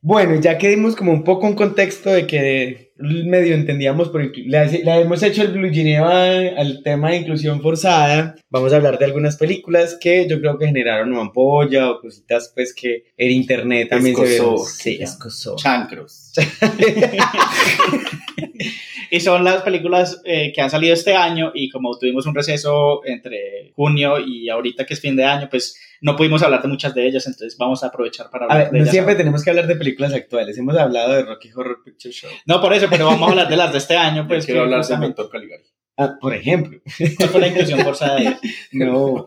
[0.00, 4.84] Bueno, ya que dimos como un poco un contexto de que medio entendíamos, pero le,
[4.84, 6.24] le hemos hecho el Blue Geneva
[6.56, 10.66] al tema de inclusión forzada, vamos a hablar de algunas películas que yo creo que
[10.66, 15.08] generaron una ampolla o cositas pues que en internet también escosó, se ven.
[15.08, 15.50] Sí.
[15.56, 16.32] Chancros.
[19.10, 23.04] y son las películas eh, que han salido este año y como tuvimos un receso
[23.04, 26.94] entre junio y ahorita que es fin de año, pues no pudimos hablar de muchas
[26.94, 28.92] de ellas, entonces vamos a aprovechar para hablar a ver, de no ellas.
[28.92, 32.30] siempre tenemos que hablar de películas actuales, hemos hablado de Rocky Horror Picture Show.
[32.46, 34.74] No, por eso, pero vamos a hablar de las de este año, pues quiero que
[34.74, 35.64] hablar de Doctor Caligari.
[35.98, 36.78] Ah, por ejemplo.
[37.16, 38.36] ¿Cuál fue la inclusión forzada de?
[38.72, 39.26] No,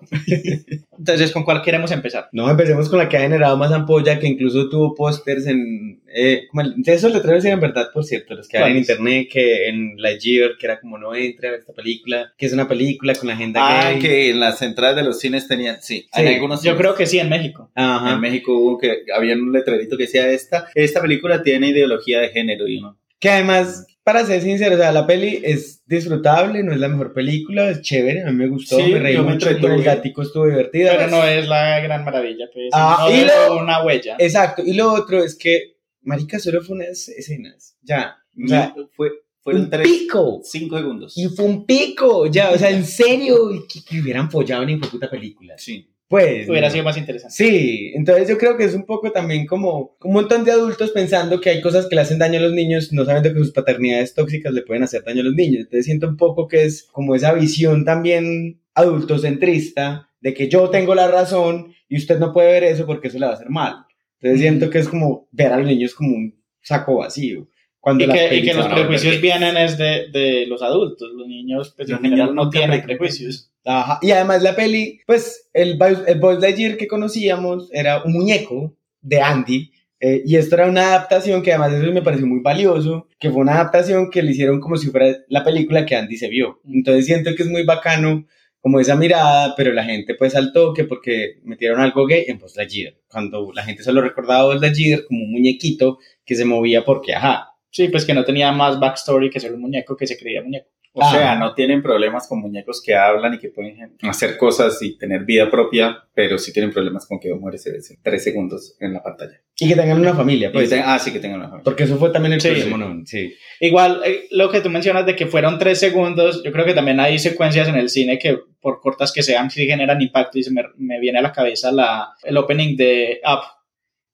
[0.97, 2.29] Entonces, ¿con cuál queremos empezar?
[2.31, 6.01] no, empecemos con la que ha generado más ampolla, que incluso tuvo pósters en...
[6.13, 9.67] Eh, como el- esos letreros eran verdad, por cierto, los que hay en internet, que
[9.69, 13.13] en Lightyear, que era como no entre a ver esta película, que es una película
[13.15, 13.99] con la agenda Ah, gay.
[13.99, 16.77] que en las entradas de los cines tenían, sí, en Sí, algunos Yo cines.
[16.79, 17.71] creo que sí, en México.
[17.75, 18.13] Ajá.
[18.13, 22.29] En México hubo que había un letrerito que decía esta, esta película tiene ideología de
[22.29, 22.97] género y uno.
[23.19, 27.13] Que además, para ser sincero, o sea, la peli es disfrutable, no es la mejor
[27.13, 30.95] película, es chévere, a mí me gustó, Sí, me reí mucho, el gatico estuvo divertida.
[30.97, 32.69] Pero no es la gran maravilla, pues.
[32.73, 34.15] Ah, no y lo- una huella.
[34.19, 39.11] Exacto, y lo otro es que, marica, solo fue unas escenas, ya, o sea, fue,
[39.41, 41.17] fueron un tres, pico, cinco segundos.
[41.17, 45.09] y fue un pico, ya, o sea, en serio, que, que hubieran follado en puta
[45.09, 45.55] película.
[45.57, 45.89] Sí.
[46.09, 46.73] Pues, Hubiera no.
[46.73, 47.35] sido más interesante.
[47.35, 51.39] Sí, entonces yo creo que es un poco también como un montón de adultos pensando
[51.39, 54.15] que hay cosas que le hacen daño a los niños, no sabiendo que sus paternidades
[54.15, 55.59] tóxicas le pueden hacer daño a los niños.
[55.59, 60.95] Entonces siento un poco que es como esa visión también adultocentrista de que yo tengo
[60.95, 63.85] la razón y usted no puede ver eso porque eso le va a hacer mal.
[64.19, 67.47] Entonces siento que es como ver a los niños como un saco vacío.
[67.79, 71.09] Cuando Y que, y que los prejuicios vienen es de, de los adultos.
[71.15, 73.51] Los niños, pues, Los en general niños no tienen prejuicios.
[73.65, 73.99] Ajá.
[74.01, 79.21] Y además la peli, pues el, el Buzz Lightyear que conocíamos era un muñeco de
[79.21, 79.71] Andy.
[79.99, 83.41] eh, y esto era una adaptación que además eso me pareció muy valioso, que fue
[83.41, 86.61] una adaptación que le hicieron como si fuera la película que Andy se vio.
[86.65, 88.25] Entonces siento que es muy bacano
[88.61, 92.55] como esa mirada, pero la gente pues al toque porque metieron algo gay en Buzz
[92.57, 92.93] Lightyear.
[93.07, 97.13] Cuando la gente solo recordaba a Buzz Lightyear como un muñequito que se movía porque,
[97.15, 97.48] ajá.
[97.71, 100.67] Sí, pues que no tenía más backstory que ser un muñeco que se creía muñeco.
[100.91, 101.11] O Ah.
[101.11, 105.23] sea, no tienen problemas con muñecos que hablan y que pueden hacer cosas y tener
[105.23, 109.39] vida propia, pero sí tienen problemas con que muere en tres segundos en la pantalla.
[109.55, 110.67] Y que tengan una familia, pues.
[110.67, 111.63] te- ah, sí que tengan una familia.
[111.63, 112.81] Porque eso fue también el Sí, problema, sí.
[112.93, 113.05] ¿no?
[113.05, 113.33] Sí.
[113.59, 116.99] Igual, eh, lo que tú mencionas de que fueron tres segundos, yo creo que también
[116.99, 120.51] hay secuencias en el cine que, por cortas que sean, sí generan impacto y se
[120.51, 123.41] me, me viene a la cabeza la, el opening de Up,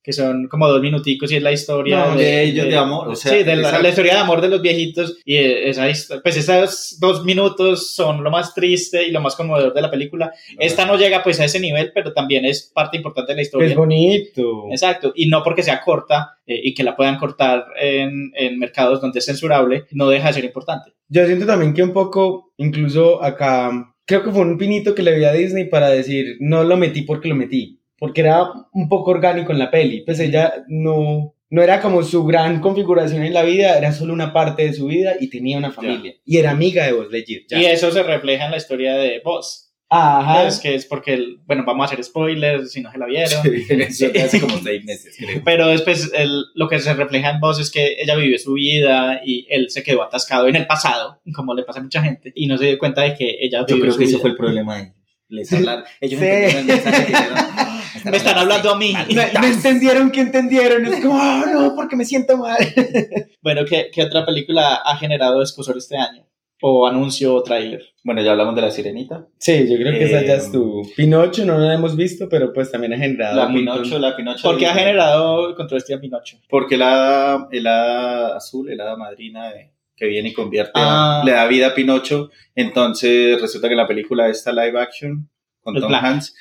[0.06, 3.16] que son como dos minuticos y es la historia No, de ellos, de amor, o
[3.16, 5.88] sea, sí, de la, la historia de amor de los viejitos y eh, esa
[6.22, 10.32] pues esos dos minutos son lo más triste y lo más conmovedor de la película.
[10.60, 13.70] Esta no llega pues a ese nivel, pero también es parte importante de la historia.
[13.70, 14.68] Es bonito.
[14.70, 19.02] Exacto, y no porque sea corta eh, y que la puedan cortar en, en mercados
[19.02, 20.94] donde es censurable, no deja de ser importante.
[21.08, 23.72] Yo siento también que un poco, incluso acá,
[24.06, 27.02] creo que fue un pinito que le vi a Disney para decir, no lo metí
[27.02, 31.62] porque lo metí, porque era un poco orgánico en la peli, pues ella no, no
[31.62, 35.14] era como su gran configuración en la vida, era solo una parte de su vida
[35.20, 37.42] y tenía una familia, y era amiga de Buzz Lightyear.
[37.50, 37.60] ya.
[37.62, 39.64] Y eso se refleja en la historia de Buzz.
[39.88, 40.48] Ajá.
[40.48, 43.40] Es que es porque, el- bueno, vamos a hacer spoilers si no se la vieron.
[43.70, 45.42] Eso hace como seis meses, creo.
[45.46, 49.22] Pero después el- lo que se refleja en Buzz es que ella vivió su vida
[49.24, 52.48] y él se quedó atascado en el pasado, como le pasa a mucha gente, y
[52.48, 54.22] no se dio cuenta de que ella Yo vivió creo su que eso vida.
[54.22, 54.96] fue el problema de ellos.
[55.30, 55.86] Les hablar.
[56.02, 56.26] Ellos Sí.
[56.26, 57.14] entendieron el mensaje que
[58.12, 58.94] Me están hablando a mí.
[58.94, 62.58] No, no entendieron que entendieron, es como, "Ah, no, porque me siento mal.
[63.42, 66.24] Bueno, ¿qué, qué otra película ha generado escosor este año?
[66.62, 67.82] O anuncio o tráiler.
[68.04, 69.28] Bueno, ya hablamos de la sirenita.
[69.38, 72.52] Sí, yo creo que esa ya Eh, es tu Pinocho, no la hemos visto, pero
[72.54, 73.82] pues también ha generado La montón.
[73.84, 74.48] Pinocho, la Pinocho.
[74.50, 76.38] ¿Por qué ha de- generado controversia Pinocho?
[76.50, 81.20] Porque el hada, el hada azul, el hada madrina de- que viene y convierte, a-
[81.20, 81.24] Ah.
[81.24, 82.32] le da vida a Pinocho.
[82.56, 85.30] Entonces resulta que la película esta live action
[85.62, 86.08] con Es Tom blanca.
[86.08, 86.36] Hanks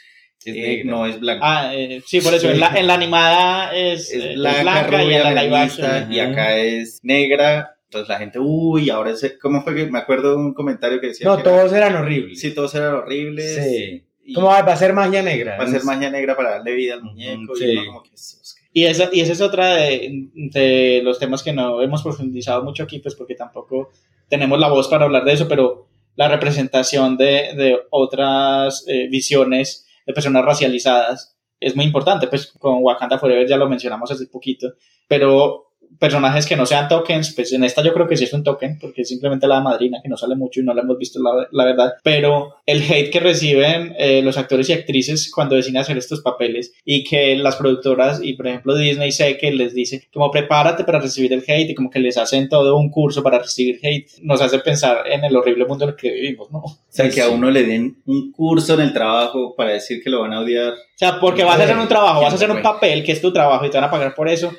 [0.50, 0.90] Es eh, negra.
[0.90, 1.40] no es blanca.
[1.42, 2.46] Ah, eh, sí, por eso.
[2.48, 2.52] Sí.
[2.54, 5.56] En, la, en la animada es, es eh, blanca, blanca, y en rubia, la live
[5.56, 6.12] action.
[6.12, 7.70] y acá es negra.
[7.84, 11.26] Entonces la gente, uy, ahora es, ¿cómo fue que me acuerdo un comentario que decía
[11.28, 12.40] No, que era- todos eran horribles.
[12.40, 13.54] sí, todos eran horribles.
[13.54, 14.04] Sí.
[14.24, 15.56] y ¿Cómo va, va a ser magia negra?
[15.56, 17.66] va a ser magia negra para darle vida al muñeco Sí.
[17.66, 18.68] y uno como que "Sos que-".
[18.72, 22.82] Y esa, y esa es otra de, de los temas que no hemos profundizado mucho
[22.82, 23.90] aquí, pues porque tampoco
[24.28, 29.83] tenemos la voz para hablar de eso, pero la representación de, de otras eh, visiones
[30.06, 34.74] de personas racializadas es muy importante, pues con Wakanda Forever ya lo mencionamos hace poquito,
[35.08, 35.63] pero
[35.98, 38.78] personajes que no sean tokens, pues en esta yo creo que sí es un token,
[38.78, 41.46] porque es simplemente la madrina que no sale mucho y no la hemos visto la,
[41.50, 45.96] la verdad, pero el hate que reciben eh, los actores y actrices cuando deciden hacer
[45.96, 50.30] estos papeles y que las productoras y por ejemplo Disney sé que les dice como
[50.30, 53.78] prepárate para recibir el hate y como que les hacen todo un curso para recibir
[53.82, 56.58] hate, nos hace pensar en el horrible mundo en el que vivimos, ¿no?
[56.58, 60.02] O O sea, que a uno le den un curso en el trabajo para decir
[60.02, 60.74] que lo van a odiar.
[60.94, 63.32] sea, porque vas a hacer un trabajo, vas a hacer un papel que es tu
[63.32, 64.52] trabajo y te van a pagar por eso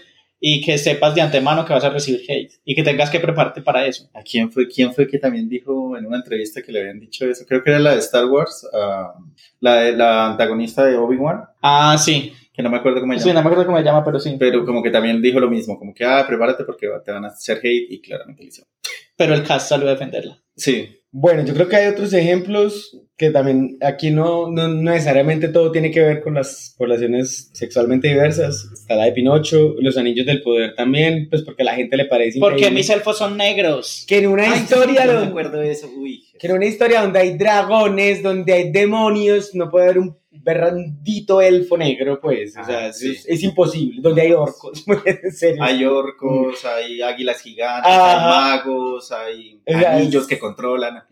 [0.48, 3.64] y que sepas de antemano que vas a recibir hate y que tengas que prepararte
[3.64, 4.08] para eso.
[4.14, 7.26] ¿A quién fue, quién fue que también dijo en una entrevista que le habían dicho
[7.28, 7.46] eso?
[7.48, 9.16] Creo que era la de Star Wars, ah,
[9.60, 12.32] la, de, la antagonista de Obi-Wan, Ah, sí.
[12.54, 13.40] que no me acuerdo cómo se Sí, llama.
[13.40, 14.36] no me acuerdo cómo se llama, pero sí.
[14.38, 17.30] Pero como que también dijo lo mismo, como que, ah, prepárate porque te van a
[17.30, 18.70] hacer hate y claramente lo hicieron.
[19.18, 20.38] Pero el cast salió a defenderla.
[20.56, 25.72] Sí, Bueno, yo creo que hay otros ejemplos que también aquí no, no necesariamente todo
[25.72, 28.68] tiene que ver con las poblaciones sexualmente diversas.
[28.74, 32.04] Está la de Pinocho, los anillos del poder también, pues porque a la gente le
[32.04, 34.04] parece Porque mis elfos son negros.
[34.10, 35.90] Que en una Ay, historia sí, yo me acuerdo de eso.
[35.98, 36.26] Uy.
[36.38, 41.42] que en una historia donde hay dragones, donde hay demonios, no puede haber un berrandito
[41.42, 42.56] elfo negro, pues.
[42.56, 43.12] O Ah, sea, sí.
[43.12, 44.00] es, es imposible.
[44.02, 45.62] Donde hay orcos, en serio.
[45.64, 48.54] Hay orcos, hay águilas gigantes, Ajá.
[48.54, 51.04] hay magos, hay O sea, anillos es- que controlan.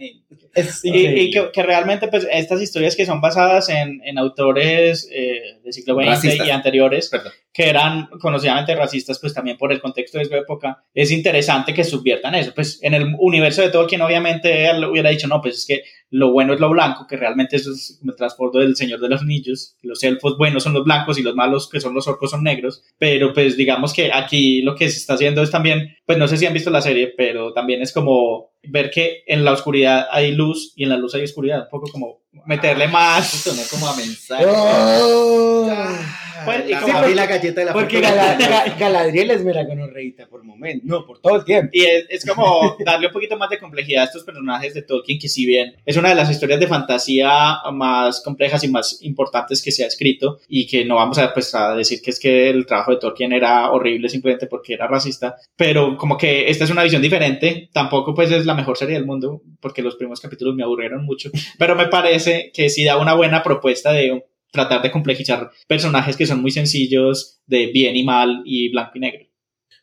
[0.54, 5.60] Es Y, que, que realmente, pues, estas historias que son basadas en, en autores eh,
[5.64, 6.48] del siglo XX Racistas.
[6.48, 7.34] y anteriores, Perdón.
[7.54, 11.84] Que eran conocidamente racistas, pues también por el contexto de su época, es interesante que
[11.84, 12.52] subviertan eso.
[12.54, 16.32] Pues en el universo de Tolkien, obviamente, él hubiera dicho, no, pues es que lo
[16.32, 19.76] bueno es lo blanco, que realmente eso es el trasfondo del Señor de los Anillos.
[19.84, 22.84] Los elfos buenos son los blancos y los malos, que son los orcos, son negros.
[22.98, 26.38] Pero pues digamos que aquí lo que se está haciendo es también, pues no sé
[26.38, 30.32] si han visto la serie, pero también es como ver que en la oscuridad hay
[30.32, 31.64] luz y en la luz hay oscuridad.
[31.64, 33.28] Un poco como meterle más.
[33.28, 34.46] Sonó como a mensaje.
[34.48, 35.68] Oh.
[36.46, 38.36] Pues, y La- abrí la galleta de la Porque fortuna.
[38.38, 39.66] Gala- Ga- Galadriel es mera
[40.30, 40.84] por momento.
[40.86, 41.70] No, por todo el tiempo.
[41.74, 45.20] Y es, es como darle un poquito más de complejidad a estos personajes de Tolkien,
[45.20, 49.62] que si bien es una de las historias de fantasía más complejas y más importantes
[49.62, 52.50] que se ha escrito, y que no vamos a, pues, a decir que es que
[52.50, 56.70] el trabajo de Tolkien era horrible simplemente porque era racista, pero como que esta es
[56.70, 60.56] una visión diferente, tampoco pues es la mejor serie del mundo, porque los primeros capítulos
[60.56, 64.24] me aburrieron mucho, pero me parece que sí da una buena propuesta de
[64.54, 69.00] tratar de complejizar personajes que son muy sencillos de bien y mal y blanco y
[69.00, 69.26] negro.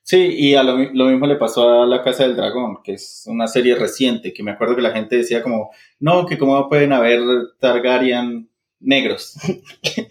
[0.03, 2.95] Sí, y a lo, mi- lo mismo le pasó a La Casa del Dragón, que
[2.95, 6.69] es una serie reciente, que me acuerdo que la gente decía como, no, que cómo
[6.69, 7.21] pueden haber
[7.61, 8.49] Targaryen
[8.81, 9.35] negros.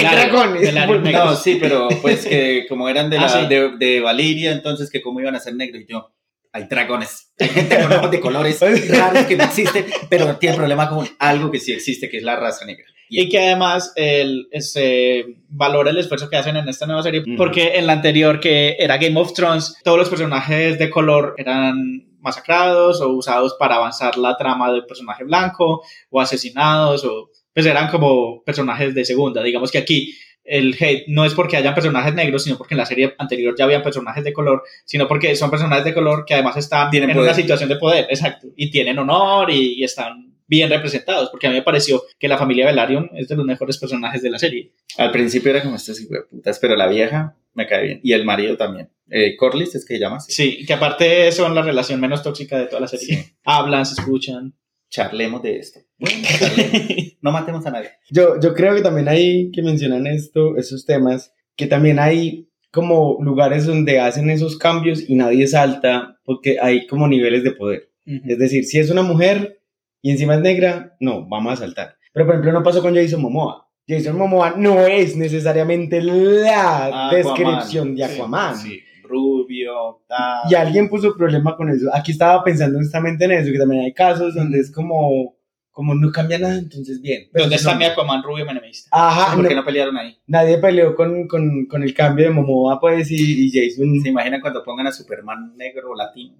[0.00, 0.74] dragones.
[1.12, 3.46] No, sí, pero pues que como eran de, la, Ah, sí.
[3.48, 5.82] de, de Valiria, entonces que cómo iban a ser negros.
[5.82, 6.10] Y yo,
[6.52, 10.88] hay dragones, hay gente con ojos de colores raros que no existen, pero tiene problema
[10.88, 12.84] con algo que sí existe, que es la raza negra.
[13.08, 17.22] Y y que además el, se valora el esfuerzo que hacen en esta nueva serie,
[17.36, 22.06] porque en la anterior, que era Game of Thrones, todos los personajes de color eran
[22.20, 27.88] masacrados o usados para avanzar la trama del personaje blanco o asesinados o pues eran
[27.88, 29.42] como personajes de segunda.
[29.42, 32.86] Digamos que aquí el hate no es porque hayan personajes negros, sino porque en la
[32.86, 36.56] serie anterior ya habían personajes de color, sino porque son personajes de color que además
[36.56, 37.30] están Tienen en poder.
[37.30, 41.50] una situación de poder, exacto, y tienen honor y, y están bien representados, porque a
[41.50, 44.72] mí me pareció que la familia Velaryon es de los mejores personajes de la serie.
[44.96, 48.00] al principio era como de putas, pero la vieja me cae bien.
[48.02, 48.90] Y el marido también.
[49.10, 50.32] Eh, Corlys es que se llama así.
[50.32, 53.06] Sí, que aparte son la relación menos tóxica de toda la serie.
[53.06, 53.32] Sí.
[53.44, 54.54] Hablan, se escuchan.
[54.90, 55.80] Charlemos de esto.
[55.98, 57.16] Bueno, charlemos.
[57.20, 57.90] no matemos a nadie.
[58.10, 63.18] Yo, yo creo que también hay que mencionan esto, esos temas, que también hay como
[63.20, 67.90] lugares donde hacen esos cambios y nadie salta porque hay como niveles de poder.
[68.26, 69.57] Es decir, si es una mujer
[70.02, 71.96] y encima es negra, no, vamos a saltar.
[72.12, 73.68] Pero por ejemplo no pasó con Jason Momoa.
[73.86, 78.56] Jason Momoa no es necesariamente la Aquaman, descripción de sí, Aquaman.
[78.56, 80.50] Sí, rubio, tal.
[80.50, 81.86] Y alguien puso problema con eso.
[81.94, 85.36] Aquí estaba pensando justamente en eso, que también hay casos donde es como,
[85.70, 87.28] como no cambia nada, entonces bien.
[87.32, 88.90] Pero ¿Dónde está no- mi Aquaman rubio menemista?
[88.92, 90.18] Ajá, ¿Por qué no- no pelearon ahí?
[90.26, 94.40] nadie peleó con, con, con el cambio de Momoa, pues, y, y Jason ¿Se imaginan
[94.42, 96.36] cuando pongan a Superman negro o latino?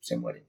[0.00, 0.47] Se muere.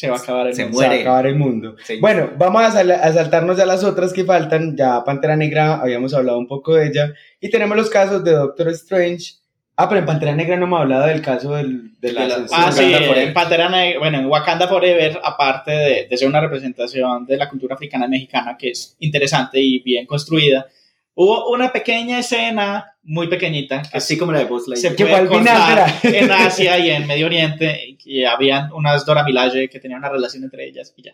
[0.00, 0.78] Se va a acabar el Se mundo.
[0.78, 1.02] se va a muere.
[1.02, 1.76] acabar el mundo.
[1.84, 1.98] Sí.
[2.00, 4.76] Bueno, vamos a, sal- a saltarnos ya las otras que faltan.
[4.76, 7.12] Ya Pantera Negra, habíamos hablado un poco de ella.
[7.40, 9.34] Y tenemos los casos de Doctor Strange.
[9.76, 12.34] Ah, pero en Pantera Negra no hemos hablado del caso del, de la, De la-
[12.36, 12.66] censura.
[12.66, 17.24] Ah, sí, en Pantera Negra, bueno, en Wakanda Forever, aparte de, de ser una representación
[17.24, 20.66] de la cultura africana y mexicana que es interesante y bien construida,
[21.14, 24.96] hubo una pequeña escena, muy pequeñita, que Así como la de Buzz se Lightyear.
[24.96, 29.24] Que puede fue al final, en Asia y en Medio Oriente, y habían unas Dora
[29.24, 31.12] Milaje que tenían una relación entre ellas y ya.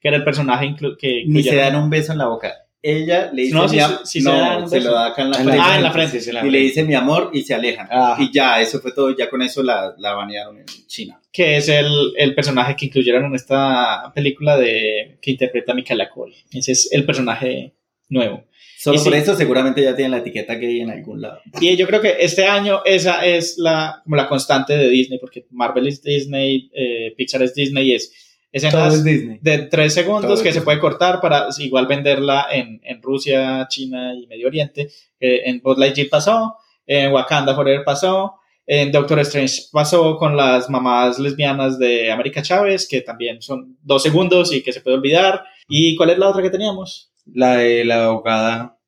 [0.00, 2.52] Que era el personaje inclu- que Ni se dan un beso en la boca.
[2.80, 5.30] Ella le dice No, se- am- sí se no, dan se lo da acá en
[5.32, 5.62] la En frente.
[5.64, 6.20] Ah, en la frente.
[6.20, 7.88] sí, la y le dice mi amor y se alejan.
[7.90, 8.22] Ajá.
[8.22, 9.16] Y ya, eso fue todo.
[9.16, 11.20] Ya con eso la, la banearon en China.
[11.32, 16.36] que es el, el personaje que incluyeron en esta película de que interpreta Michaela Cole.
[16.52, 17.74] Ese es el personaje
[18.08, 18.44] nuevo.
[18.78, 19.18] Solo Y por sí.
[19.18, 21.40] eso seguramente ya tienen la etiqueta gay en algún lado.
[21.60, 25.46] Y yo creo que este año esa es la, como la constante de Disney, porque
[25.50, 28.16] Marvel es Disney, eh, Pixar es Disney, es Todo
[28.52, 29.38] escenas es Disney.
[29.42, 33.66] de tres segundos Todo es que se puede cortar para igual venderla en, en Rusia,
[33.68, 34.88] China y Medio Oriente.
[35.18, 36.54] Eh, en Buzz Lightyear pasó,
[36.86, 38.34] en Wakanda Forever pasó,
[38.64, 44.02] en Doctor Strange pasó con las mamás lesbianas de América Chávez, que también son dos
[44.02, 45.42] segundos y que se puede olvidar.
[45.68, 47.10] ¿Y cuál es la otra que teníamos?
[47.34, 48.78] La de la abogada,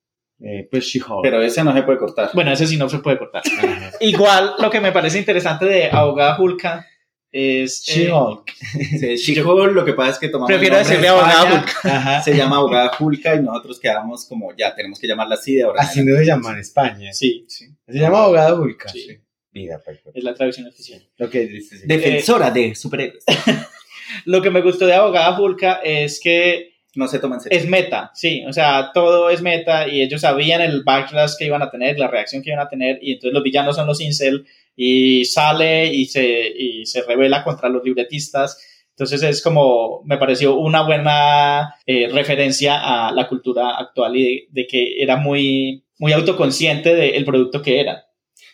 [0.41, 1.23] eh, pues She-Hulk.
[1.23, 2.31] Pero ese no se puede cortar.
[2.33, 3.43] Bueno, ese sí no se puede cortar.
[4.01, 6.87] Igual lo que me parece interesante de Abogada Hulka
[7.31, 7.83] Es.
[7.89, 8.51] eh, She-Hulk.
[8.99, 11.87] Sí, She-Hulk, lo que pasa es que tomamos Prefiero decirle de abogada España, Hulk.
[11.87, 12.23] Ajá.
[12.23, 15.83] Se llama abogada Hulka y nosotros quedamos como, ya, tenemos que llamarla así de ahora.
[15.83, 17.13] Así no se llama en España.
[17.13, 17.67] Sí, sí.
[17.87, 18.89] Se llama abogado Hulka.
[18.89, 19.21] Sí.
[19.53, 21.03] Vida, pues, Es la traducción oficial.
[21.19, 21.85] Lo que dice, sí.
[21.87, 23.25] Defensora de superhéroes.
[24.25, 27.59] Lo que me gustó de Abogada Hulka es que No se toman en serio.
[27.59, 31.63] es meta, sí, o sea, todo es meta y ellos sabían el backlash que iban
[31.63, 34.45] a tener, la reacción que iban a tener y entonces los villanos son los incel
[34.75, 38.61] y sale y se, y se revela contra los libretistas.
[38.91, 44.47] Entonces es como, me pareció una buena eh, referencia a la cultura actual y de,
[44.51, 48.07] de que era muy, muy autoconsciente del producto que era.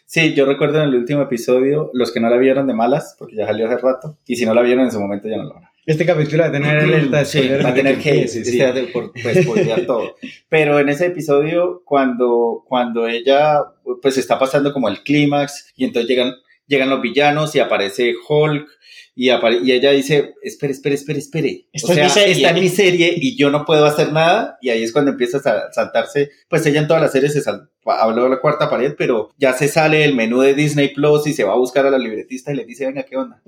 [0.04, 3.34] Sí, yo recuerdo en el último episodio, los que no la vieron de malas, porque
[3.34, 5.54] ya salió hace rato, y si no la vieron en su momento ya no la
[5.54, 5.75] van a ver.
[5.86, 8.60] Este capítulo va a tener alerta Sí, va a tener que empiece, sí.
[8.60, 10.16] este, por, pues, spoilear todo.
[10.48, 13.60] Pero en ese episodio, cuando, cuando ella
[14.02, 16.32] pues está pasando como el clímax, y entonces llegan,
[16.66, 18.66] llegan los villanos y aparece Hulk,
[19.14, 21.68] y, apare- y ella dice, espere, espere, espere, espere.
[21.72, 22.32] Esta o es sea, mi serie.
[22.32, 25.38] está en mi serie y yo no puedo hacer nada, y ahí es cuando empieza
[25.38, 28.68] a sa- saltarse, pues ella en todas las series se sal- habló de la cuarta
[28.68, 31.86] pared, pero ya se sale el menú de Disney Plus y se va a buscar
[31.86, 33.40] a la libretista y le dice, venga, ¿qué onda?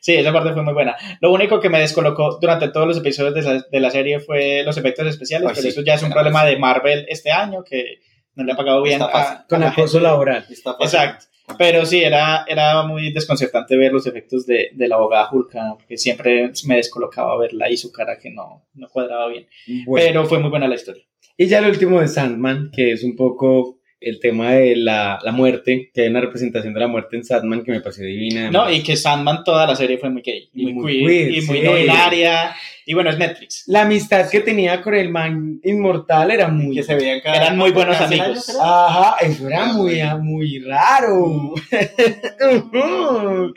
[0.00, 0.96] Sí, esa parte fue muy buena.
[1.20, 4.62] Lo único que me descolocó durante todos los episodios de la, de la serie fue
[4.64, 7.62] los efectos especiales, Ay, pero sí, eso ya es un problema de Marvel este año,
[7.64, 8.00] que
[8.34, 9.36] no le ha pagado bien Está a, fácil.
[9.36, 10.44] a Con la acoso laboral.
[10.50, 10.98] Está fácil.
[11.00, 11.26] Exacto.
[11.58, 15.98] Pero sí, era, era muy desconcertante ver los efectos de, de la abogada Hulka, porque
[15.98, 19.46] siempre me descolocaba verla y su cara que no, no cuadraba bien.
[19.84, 20.06] Bueno.
[20.06, 21.04] Pero fue muy buena la historia.
[21.36, 23.73] Y ya el último de Sandman, que es un poco
[24.04, 27.62] el tema de la, la muerte, que hay una representación de la muerte en Sandman
[27.62, 28.50] que me pareció divina.
[28.50, 31.30] No, y que Sandman toda la serie fue muy gay, Y muy, muy queer, queer,
[31.30, 31.64] y muy sí.
[31.64, 32.54] no binaria.
[32.86, 33.64] Y bueno, es Netflix.
[33.66, 36.76] La amistad que tenía con el man inmortal era muy...
[36.76, 38.54] que se veían cada Eran muy buenos amigos.
[38.60, 41.54] Ajá, eso era muy, muy raro.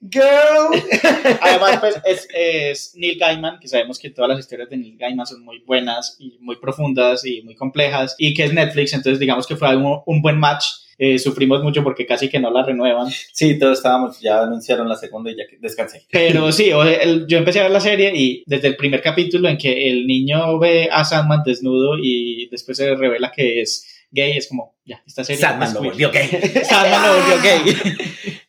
[0.00, 0.82] Girl.
[1.40, 5.26] Además, pues es, es Neil Gaiman, que sabemos que todas las historias de Neil Gaiman
[5.26, 9.46] son muy buenas y muy profundas y muy complejas, y que es Netflix, entonces digamos
[9.46, 10.66] que fue un, un buen match.
[10.98, 13.08] Eh, sufrimos mucho porque casi que no la renuevan.
[13.30, 16.06] Sí, todos estábamos, ya anunciaron la segunda y ya descansé.
[16.10, 19.46] Pero sí, o- el- yo empecé a ver la serie y desde el primer capítulo
[19.50, 24.38] en que el niño ve a Sandman desnudo y después se revela que es gay,
[24.38, 26.28] es como, ya, esta serie Sandman lo volvió gay.
[26.64, 27.76] Sandman lo volvió gay.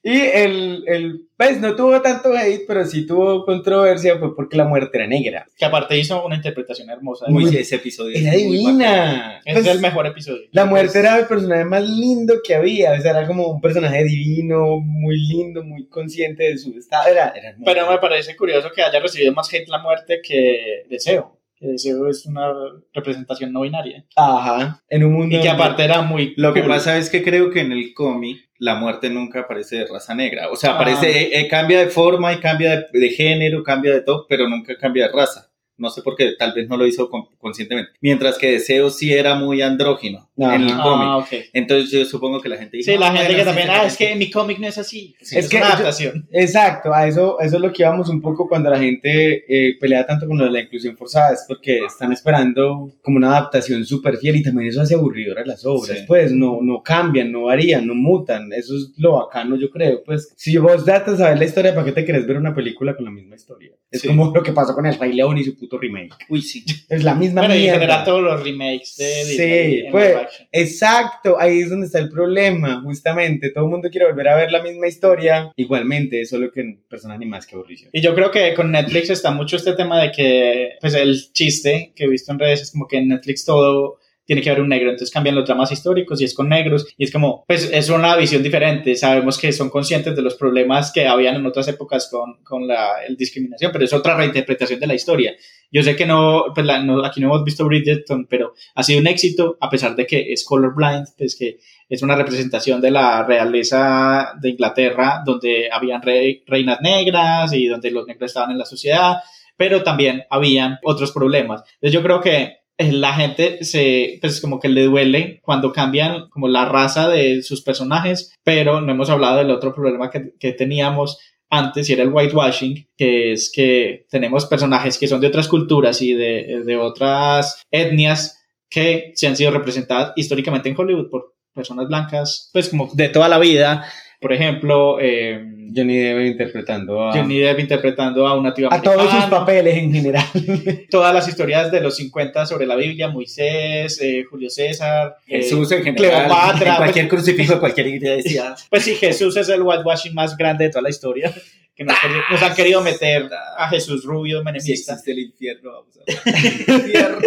[0.10, 4.64] Y el, el, pues no tuvo tanto hate, pero sí tuvo controversia, fue porque la
[4.64, 5.46] muerte era negra.
[5.58, 7.26] que aparte hizo una interpretación hermosa.
[7.28, 8.16] Muy- Uy, ese episodio.
[8.16, 9.42] es Era divina.
[9.44, 10.44] es Pues, el mejor episodio.
[10.52, 14.04] La muerte era el personaje más lindo que había, o sea, era como un personaje
[14.06, 17.34] divino, muy lindo, muy consciente de su estado, era.
[17.66, 21.38] Pero me parece curioso que haya recibido más hate la muerte que Deseo.
[21.60, 22.54] Que Deseo es una
[22.94, 24.06] representación no binaria.
[24.16, 25.36] Ajá, en un mundo...
[25.38, 26.34] Y que aparte era muy.
[26.38, 29.88] Lo que pasa es que creo que en el cómic la muerte nunca aparece de
[29.88, 30.50] raza negra.
[30.52, 30.76] O sea, Ah.
[30.76, 34.48] aparece, eh, eh, cambia de forma y cambia de, de género, cambia de todo, pero
[34.48, 35.47] nunca cambia de raza.
[35.78, 37.92] No sé por qué, tal vez no lo hizo con- conscientemente.
[38.02, 41.08] Mientras que Deseo sí era muy andrógino en el cómic.
[41.08, 41.28] Ah, ok.
[41.54, 42.94] Entonces yo supongo que la gente dice...
[42.94, 44.06] Sí, la "No, gente que sí, también, sí, ah, sí, es sí".
[44.06, 45.16] que mi cómic no es así.
[45.20, 46.28] Es es, que una yo- adaptación.
[46.32, 50.06] Exacto, a eso, eso es lo que íbamos un poco cuando la gente eh, pelea
[50.06, 54.18] tanto con lo de la inclusión forzada, es porque están esperando como una adaptación súper
[54.18, 56.04] fiel y también eso hace aburridor a las obras, Sí.
[56.08, 60.34] pues no, no cambian, no varían, no mutan, eso es lo bacano yo creo, pues
[60.36, 63.06] si vos datas a ver la historia, ¿para qué te querés ver una película con
[63.06, 63.72] la misma historia?
[63.92, 64.08] Es Sí.
[64.08, 66.64] como lo que pasó con el Rey León y su puto remake, Uy, sí.
[66.90, 67.80] es la misma Bueno, y en mierda.
[67.80, 70.18] general todos los remakes de Sí, Disney en pues.
[70.52, 73.52] Exacto, ahí es donde está el problema, justamente.
[73.52, 75.52] Todo el mundo quiere volver a ver la misma historia.
[75.56, 77.90] Igualmente, solo que en personas animadas que aburrición.
[77.94, 81.94] Y yo creo que con Netflix está mucho este tema de que, pues el chiste
[81.96, 84.70] que he visto en redes es como que en Netflix todo tiene que haber un
[84.70, 87.90] negro, entonces cambian los dramas históricos y es con negros y es como, pues es
[87.90, 92.10] una visión diferente, sabemos que son conscientes de los problemas que habían en otras épocas
[92.12, 95.34] con, con la el discriminación, pero es otra reinterpretación de la historia.
[95.72, 99.00] Yo sé que no, pues la- no- aquí no hemos visto Bridgerton, pero ha sido
[99.00, 101.58] un éxito a pesar de que es colorblind, pues que
[101.90, 107.92] es una representación de la realeza de Inglaterra, donde habían rey- reinas negras y donde
[107.92, 109.18] los negros estaban en la sociedad,
[109.56, 111.64] pero también habían otros problemas.
[111.76, 116.48] Entonces yo creo que la gente se, pues como que le duele cuando cambian como
[116.48, 121.18] la raza de sus personajes, pero no hemos hablado del otro problema que, que teníamos
[121.50, 126.02] antes y era el whitewashing, que es que tenemos personajes que son de otras culturas
[126.02, 131.88] y de, de otras etnias que se han sido representadas históricamente en Hollywood por personas
[131.88, 133.86] blancas, pues como de toda la vida.
[134.20, 135.40] Por ejemplo, eh,
[135.76, 139.94] Johnny Depp interpretando a, Johnny Depp interpretando a un nativo a todos sus papeles en
[139.94, 140.26] general.
[140.90, 145.72] todas las historias de los 50 sobre la Biblia, Moisés, eh, Julio César, eh, Jesús
[145.72, 146.26] en general.
[146.26, 148.56] Cleopatra, en cualquier crucifijo, cualquier iglesia.
[148.70, 151.34] Pues sí, Jesús es el whitewashing más grande de toda la historia.
[151.76, 151.96] que nos,
[152.32, 154.94] nos han querido meter a Jesús Rubio, menemista.
[154.94, 156.80] existe el infierno, vamos a ver.
[156.86, 157.18] infierno.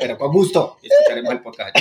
[0.00, 1.74] Pero con gusto, escucharemos el podcast.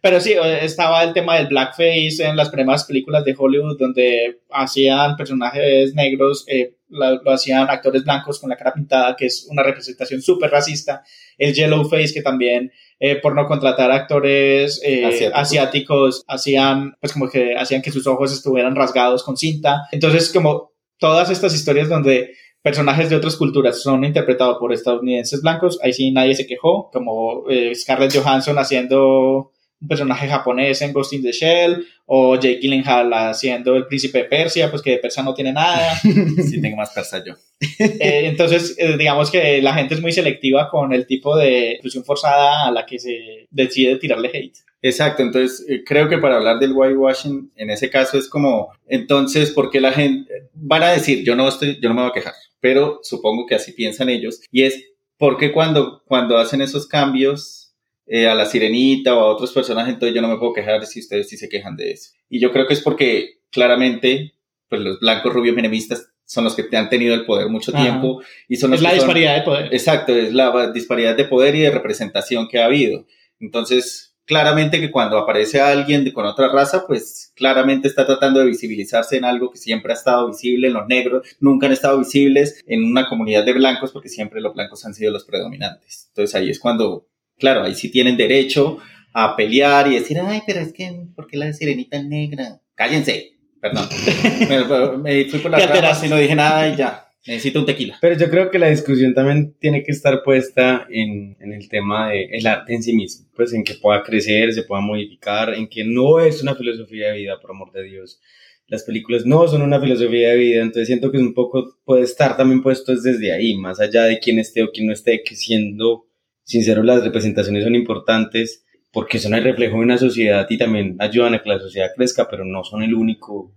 [0.00, 5.16] Pero sí, estaba el tema del blackface en las primeras películas de Hollywood, donde hacían
[5.16, 10.22] personajes negros, eh, lo hacían actores blancos con la cara pintada, que es una representación
[10.22, 11.02] súper racista.
[11.36, 15.40] El yellow face, que también, eh, por no contratar actores eh, Asiáticos.
[15.40, 19.88] asiáticos, hacían, pues como que hacían que sus ojos estuvieran rasgados con cinta.
[19.92, 25.78] Entonces, como todas estas historias donde personajes de otras culturas son interpretados por estadounidenses blancos,
[25.82, 31.12] ahí sí nadie se quejó, como eh, Scarlett Johansson haciendo un personaje japonés en Ghost
[31.12, 35.22] in the Shell, o Jake Gyllenhaal haciendo el príncipe de Persia, pues que de persa
[35.22, 35.92] no tiene nada.
[36.48, 37.34] Si tengo más persa yo.
[37.78, 42.04] Eh, entonces, eh, digamos que la gente es muy selectiva con el tipo de inclusión
[42.04, 44.58] forzada a la que se decide tirarle hate.
[44.80, 49.50] Exacto, entonces eh, creo que para hablar del whitewashing, en ese caso es como, entonces,
[49.50, 52.14] ¿por qué la gente van a decir, yo no estoy, yo no me voy a
[52.14, 54.84] quejar, pero supongo que así piensan ellos, y es,
[55.16, 57.67] ¿por qué cuando, cuando hacen esos cambios
[58.08, 61.00] eh, a la sirenita o a otros personajes, entonces yo no me puedo quejar si
[61.00, 62.12] ustedes sí se quejan de eso?
[62.28, 64.34] Y yo creo que es porque claramente,
[64.68, 67.82] pues los blancos rubios menemistas son los que te han tenido el poder mucho Ajá.
[67.82, 69.74] tiempo y son los Es la que son- disparidad de poder.
[69.74, 73.06] Exacto, es la disparidad de poder y de representación que ha habido.
[73.40, 78.46] Entonces, claramente que cuando aparece alguien de, con otra raza, pues claramente está tratando de
[78.46, 82.62] visibilizarse en algo que siempre ha estado visible, en los negros nunca han estado visibles
[82.66, 86.08] en una comunidad de blancos porque siempre los blancos han sido los predominantes.
[86.10, 87.06] Entonces ahí es cuando,
[87.38, 88.78] claro, ahí sí tienen derecho
[89.12, 92.60] a pelear y decir, ay, pero es que, ¿por qué la sirenita es negra?
[92.74, 93.88] Cállense, perdón.
[94.48, 97.04] me, me fui por las ramas y no dije nada y ya.
[97.26, 97.98] Necesito un tequila.
[98.00, 102.10] Pero yo creo que la discusión también tiene que estar puesta en, en el tema
[102.10, 105.84] del arte en sí mismo, pues en que pueda crecer, se pueda modificar, en que
[105.84, 108.18] no es una filosofía de vida, por amor de Dios.
[108.66, 112.36] Las películas no son una filosofía de vida, entonces siento que un poco puede estar
[112.36, 116.07] también puesto desde ahí, más allá de quién esté o quién no esté, que siendo
[116.48, 121.34] sincero las representaciones son importantes porque son el reflejo de una sociedad y también ayudan
[121.34, 123.52] a que la sociedad crezca, pero no son el único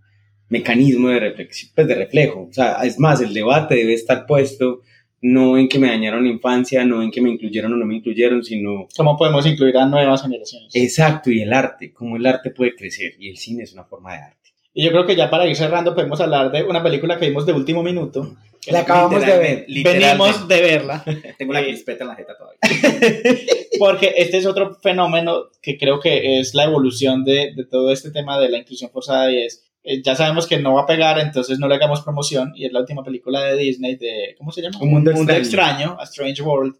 [0.50, 2.48] mecanismo de reflexión, pues de reflejo.
[2.50, 4.82] O sea, es más, el debate debe estar puesto
[5.22, 7.96] no en que me dañaron la infancia, no en que me incluyeron o no me
[7.96, 10.76] incluyeron, sino ¿Cómo podemos incluir a nuevas generaciones?
[10.76, 14.14] exacto, y el arte, cómo el arte puede crecer, y el cine es una forma
[14.14, 14.50] de arte.
[14.74, 17.46] Y yo creo que ya para ir cerrando podemos hablar de una película que vimos
[17.46, 18.36] de último minuto.
[18.68, 19.66] La acabamos de ver.
[19.68, 21.04] Venimos de verla.
[21.38, 22.60] Tengo la crispeta en la jeta todavía.
[23.80, 28.12] Porque este es otro fenómeno que creo que es la evolución de, de todo este
[28.12, 31.18] tema de la inclusión forzada y es, eh, ya sabemos que no va a pegar,
[31.18, 34.62] entonces no le hagamos promoción y es la última película de Disney de, ¿cómo se
[34.62, 34.78] llama?
[34.80, 35.98] Un mundo extraño.
[36.00, 36.76] A Strange World.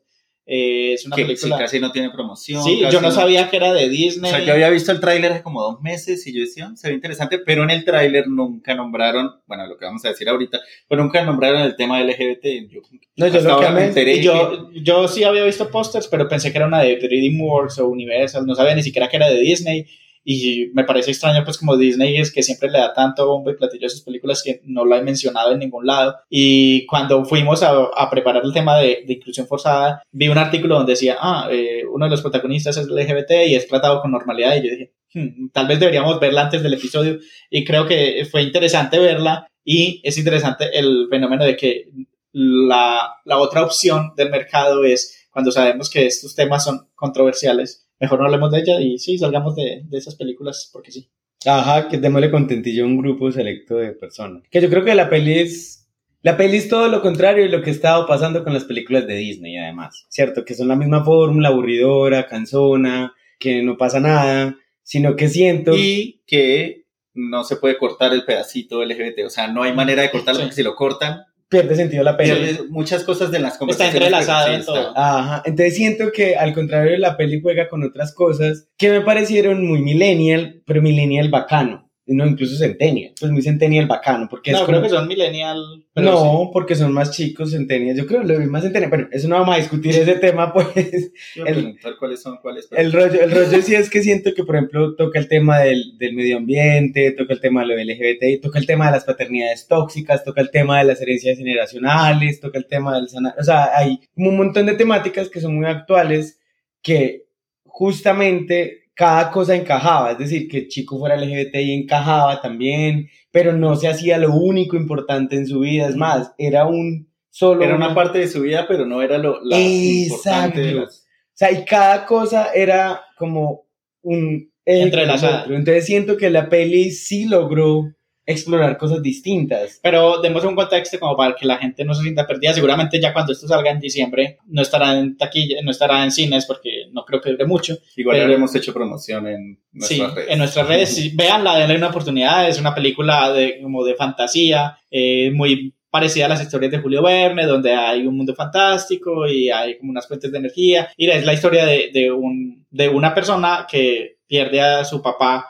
[0.54, 1.58] Eh, es una que sí, película...
[1.58, 2.62] casi no tiene promoción.
[2.62, 4.30] Sí, yo no sabía que era de Disney.
[4.30, 6.76] O sea, yo había visto el tráiler hace como dos meses y yo decía, "Mm,
[6.76, 10.28] se ve interesante, pero en el tráiler nunca nombraron, bueno, lo que vamos a decir
[10.28, 12.68] ahorita, pero nunca nombraron el tema LGBT.
[12.70, 12.82] Yo,
[13.16, 16.58] No, yo lo que me enteré yo, yo sí había visto pósters, pero pensé que
[16.58, 19.86] era una de DreamWorks o Universal, no sabía ni siquiera que era de Disney.
[20.24, 23.56] Y me parece extraño, pues, como Disney es que siempre le da tanto bombo y
[23.56, 26.16] platillo a sus películas que no lo he mencionado en ningún lado.
[26.30, 30.94] Y cuando fuimos a, preparar el tema de, de inclusión forzada, vi un artículo donde
[30.94, 34.56] decía, ah, eh, uno de los protagonistas es LGBT y es tratado con normalidad.
[34.56, 37.20] Y yo dije, "Hmm, tal vez deberíamos verla antes del episodio.
[37.50, 39.48] Y creo que fue interesante verla.
[39.64, 41.86] Y es interesante el fenómeno de que
[42.32, 48.20] la, la otra opción del mercado es cuando sabemos que estos temas son controversiales, mejor
[48.20, 51.10] no hablemos de ella y sí, salgamos de, de esas películas porque sí.
[51.46, 54.44] Ajá, que démosle contentillo a un grupo selecto de personas.
[54.52, 55.78] Que yo creo que la peli es...
[56.24, 59.08] La peli es todo lo contrario de lo que ha estado pasando con las películas
[59.08, 60.06] de Disney, además.
[60.10, 60.46] ¿Cierto?
[60.46, 65.76] Que son la misma fórmula, aburridora, cansona, que no pasa nada, sino que siento...
[65.76, 66.86] Y que
[67.16, 70.46] no se puede cortar el pedacito LGBT, o sea, no hay manera de cortarlo Sí.
[70.46, 72.32] porque si lo cortan, pierde sentido la peli.
[72.32, 73.96] pierde muchas cosas de las Está conversaciones.
[73.96, 74.88] entrelazado pero en todo.
[74.88, 75.20] está.
[75.20, 79.68] Ajá, entonces siento que al contrario la peli juega con otras cosas que me parecieron
[79.68, 84.64] muy millennial, pero millennial bacano, no incluso centennial, pues muy centennial bacano, porque No, es
[84.66, 85.60] creo como- que son millennial.
[85.94, 89.08] pero No, porque son más chicos centennials, yo creo que lo vi más centennial, bueno,
[89.12, 92.68] eso no vamos a discutir ese tema, pues Quiero el- preguntar cuáles son cuáles.
[92.68, 95.60] pero- el rollo, el rollo sí es que siento que, por ejemplo, toca el tema
[95.60, 99.06] del, del medio ambiente, toca el tema de lo LGBT, toca el tema de las
[99.06, 103.44] paternidades tóxicas, toca el tema de las herencias generacionales, toca el tema del sana- O
[103.44, 106.40] sea, hay un montón de temáticas que son muy actuales
[106.82, 107.26] que
[107.66, 113.54] justamente cada cosa encajaba, es decir, que el chico fuera LGBT y encajaba también, pero
[113.54, 117.64] no se hacía lo único importante en su vida, es más, era un solo...
[117.64, 120.82] Era una parte de su vida, pero no era lo la importante de Exacto.
[120.82, 121.00] las...
[121.00, 123.64] O sea, y cada cosa era como
[124.02, 125.46] un Entrelazada.
[125.46, 127.94] Entonces siento que la peli sí logró
[128.26, 129.80] explorar cosas distintas.
[129.82, 132.54] Pero demos un contexto como para que la gente no se sienta perdida.
[132.54, 136.46] Seguramente ya cuando esto salga en diciembre no estará en taquilla, no estará en cines
[136.46, 137.78] porque no creo que dure mucho.
[137.96, 140.30] Igual Pero- ya hemos hecho promoción en Sí, nuestras redes.
[140.32, 140.96] en nuestras redes.
[140.96, 142.48] sí, véanla, denle una oportunidad.
[142.48, 147.02] Es una película de, como de fantasía, eh, muy parecida a las historias de Julio
[147.04, 150.90] Verne, donde hay un mundo fantástico y hay como unas fuentes de energía.
[150.96, 155.48] Y es la historia de, de, un, de una persona que pierde a su papá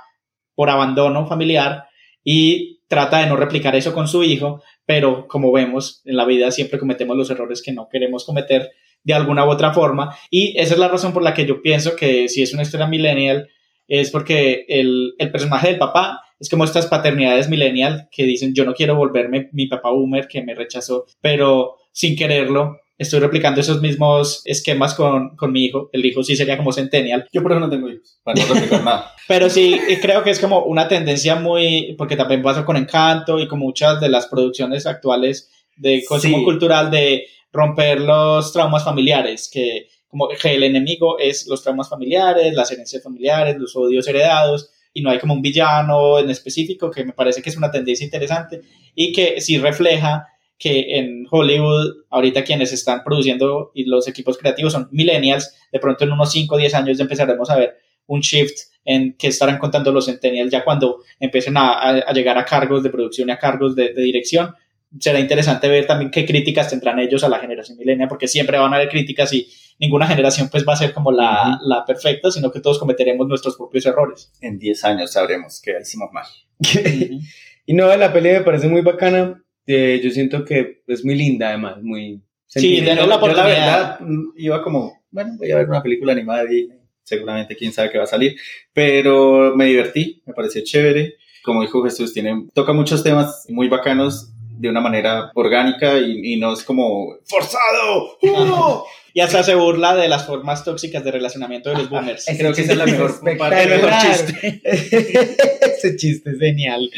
[0.56, 1.86] por abandono familiar
[2.24, 6.52] y trata de no replicar eso con su hijo, pero como vemos en la vida
[6.52, 8.72] siempre cometemos los errores que no queremos cometer
[9.04, 10.16] de alguna u otra forma.
[10.30, 12.88] Y esa es la razón por la que yo pienso que si es una historia
[12.88, 13.50] millennial
[13.88, 18.66] es porque el, el personaje del papá es como estas paternidades millennial que dicen yo
[18.66, 23.82] no quiero volverme mi papá boomer que me rechazó, pero sin quererlo estoy replicando esos
[23.82, 27.60] mismos esquemas con, con mi hijo, el hijo sí sería como centennial, Yo por eso
[27.60, 29.12] no tengo hijos, para no replicar nada.
[29.28, 33.40] pero sí, y creo que es como una tendencia muy, porque también pasa con Encanto
[33.40, 36.44] y con muchas de las producciones actuales de consumo Sí.
[36.44, 42.54] cultural de romper los traumas familiares, que como que el enemigo es los traumas familiares,
[42.54, 47.06] las herencias familiares, los odios heredados, y no hay como un villano en específico, que
[47.06, 48.62] me parece que es una tendencia interesante
[48.94, 50.28] y que sí refleja
[50.62, 56.04] que en Hollywood ahorita quienes están produciendo y los equipos creativos son millennials, de pronto
[56.04, 59.58] en unos 5 o 10 años ya empezaremos a ver un shift en que estarán
[59.58, 63.32] contando los centennials ya cuando empiecen a, a- a llegar a cargos de producción y
[63.32, 64.54] a cargos de, de dirección.
[65.00, 68.74] Será interesante ver también qué críticas tendrán ellos a la generación millennial, porque siempre van
[68.74, 69.48] a haber críticas y
[69.80, 73.56] ninguna generación pues va a ser como la, la perfecta, sino que todos cometeremos nuestros
[73.56, 74.32] propios errores.
[74.42, 76.26] En 10 años sabremos que hicimos mal.
[77.66, 79.42] y no, la peli me parece muy bacana.
[79.68, 82.22] Eh, yo siento que es muy linda, además, muy.
[82.48, 83.46] Sí, denle la Yo la oportunidad.
[83.48, 86.78] verdad mm, iba como, bueno, voy a ver una película animada de Disney.
[87.04, 88.36] Seguramente quién sabe qué va a salir.
[88.74, 91.16] Pero me divertí, me pareció chévere.
[91.44, 96.40] Como dijo Jesús, tiene, toca muchos temas muy bacanos de una manera orgánica y, y
[96.40, 98.18] no es como forzado.
[98.22, 98.84] ¡Uh!
[99.14, 102.26] Y hasta se burla de las formas tóxicas de relacionamiento de los boomers.
[102.38, 103.64] Creo que esa es la mejor parte.
[103.64, 104.62] El mejor Espectacular.
[105.76, 106.90] Ese chiste es genial.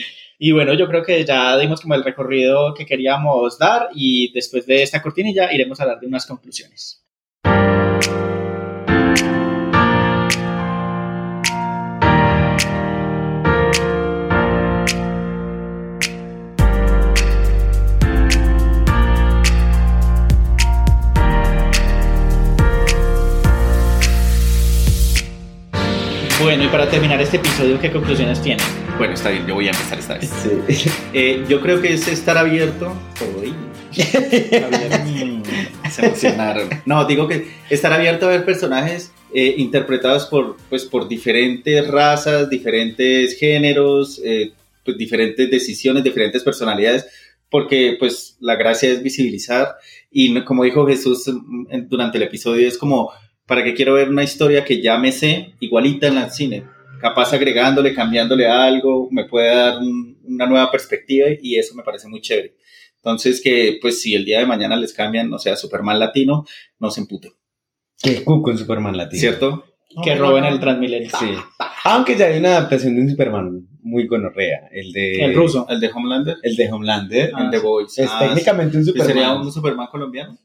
[0.45, 4.65] Y bueno, yo creo que ya dimos como el recorrido que queríamos dar y después
[4.65, 7.02] de esta cortinilla iremos a dar de unas conclusiones.
[26.64, 28.66] Bueno, y para terminar este episodio, ¿qué conclusiones tienen?
[28.97, 30.32] Bueno, está bien, yo voy a empezar esta vez.
[30.70, 30.89] Sí.
[31.14, 32.93] Eh, yo creo que es estar abierto.
[33.38, 33.53] Uy.
[35.91, 36.70] Se emocionaron.
[36.86, 42.49] No, digo que estar abierto a ver personajes eh, interpretados por, pues, por diferentes razas,
[42.49, 44.53] diferentes géneros, eh,
[44.86, 47.07] pues, diferentes decisiones, diferentes personalidades,
[47.49, 49.76] porque pues la gracia es visibilizar
[50.09, 53.11] y como dijo Jesús mm, durante el episodio, es como,
[53.53, 56.63] ¿para qué quiero ver una historia que ya me sé igualita en el cine?
[56.99, 62.07] Capaz agregándole, cambiándole algo, me puede dar un- una nueva perspectiva y eso me parece
[62.07, 62.55] muy chévere.
[62.95, 66.45] Entonces, que pues si el día de mañana les cambian, o sea, Superman latino,
[66.79, 67.31] no se emputen,
[68.01, 69.19] Que cuco en Superman latino.
[69.19, 69.65] ¿cierto?
[70.03, 71.09] Que roben el Transmilenio.
[71.19, 71.33] Sí.
[71.83, 74.67] Aunque ya hay una adaptación de un Superman muy gonorrea.
[74.71, 75.25] El de.
[75.25, 75.67] El ruso.
[75.69, 77.31] El de Homelander, El de Homelander.
[77.37, 77.99] el de Boys.
[77.99, 78.85] es Ah, técnicamente un.
[78.85, 79.07] Superman.
[79.07, 80.35] ¿Sería un Superman colombiano?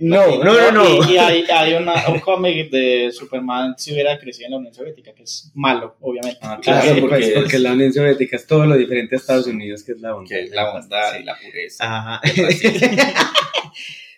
[0.00, 1.08] No, no, no, no.
[1.08, 4.72] Y, y hay, hay una- un cómic de Superman si hubiera crecido en la Unión
[4.74, 6.38] Soviética, que es malo, obviamente.
[6.40, 9.18] Ah, Claro, Claro, porque, porque porque es- la Unión Soviética es todo lo diferente a
[9.18, 10.28] Estados Unidos, que es la onda.
[10.28, 11.18] Que es la bondad Sí.
[11.20, 11.84] y la pureza.
[11.84, 12.20] Ajá.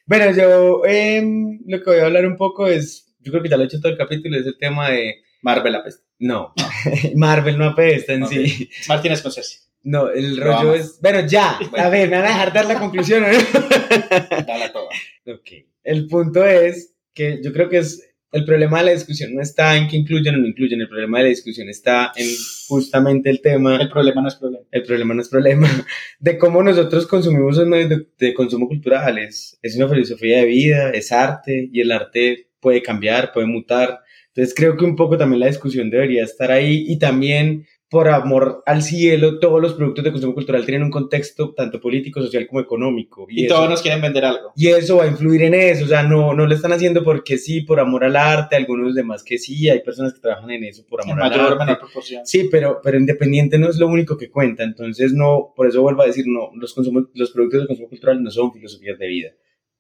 [0.06, 3.56] bueno, yo em, lo que voy a hablar un poco es, yo creo que ya
[3.56, 6.02] lo he hecho todo el capítulo, es el tema de, Marvel apesta.
[6.18, 6.52] no,
[7.14, 8.30] Marvel no apesta en Ok.
[8.30, 8.68] sí.
[8.88, 9.60] Martín Scorsese.
[9.82, 12.78] No, el Lo rollo es, bueno, ya, a ver, me van a dejar dar la
[12.78, 13.38] conclusión, ¿o ¿no?
[14.46, 14.88] Dale a toda.
[15.26, 15.50] Ok.
[15.82, 19.76] El punto es que yo creo que es el problema de la discusión no está
[19.76, 22.28] en que incluyen o no incluyen, el problema de la discusión está en
[22.68, 24.64] justamente el tema, El problema no es problema.
[24.70, 25.68] el problema no es problema,
[26.20, 29.18] de cómo nosotros consumimos los medios de, de consumo cultural.
[29.18, 34.00] Es, es una filosofía de vida, es arte y el arte puede cambiar, puede mutar.
[34.28, 38.62] Entonces creo que un poco también la discusión debería estar ahí y también por amor
[38.66, 42.60] al cielo, todos los productos de consumo cultural tienen un contexto tanto político, social como
[42.60, 43.26] económico.
[43.28, 44.52] Y, eso- todos nos quieren vender algo.
[44.54, 47.36] y eso va a influir en eso, o sea, no, no lo están haciendo porque
[47.36, 50.86] sí, por amor al arte, algunos demás que sí, hay personas que trabajan en eso
[50.88, 51.58] por En amor al mayor arte.
[51.64, 52.24] menor proporción.
[52.24, 56.02] Sí, pero, pero independiente no es lo único que cuenta, entonces no, por eso vuelvo
[56.02, 59.30] a decir, no, los, consumo, los productos de consumo cultural no son filosofías de vida.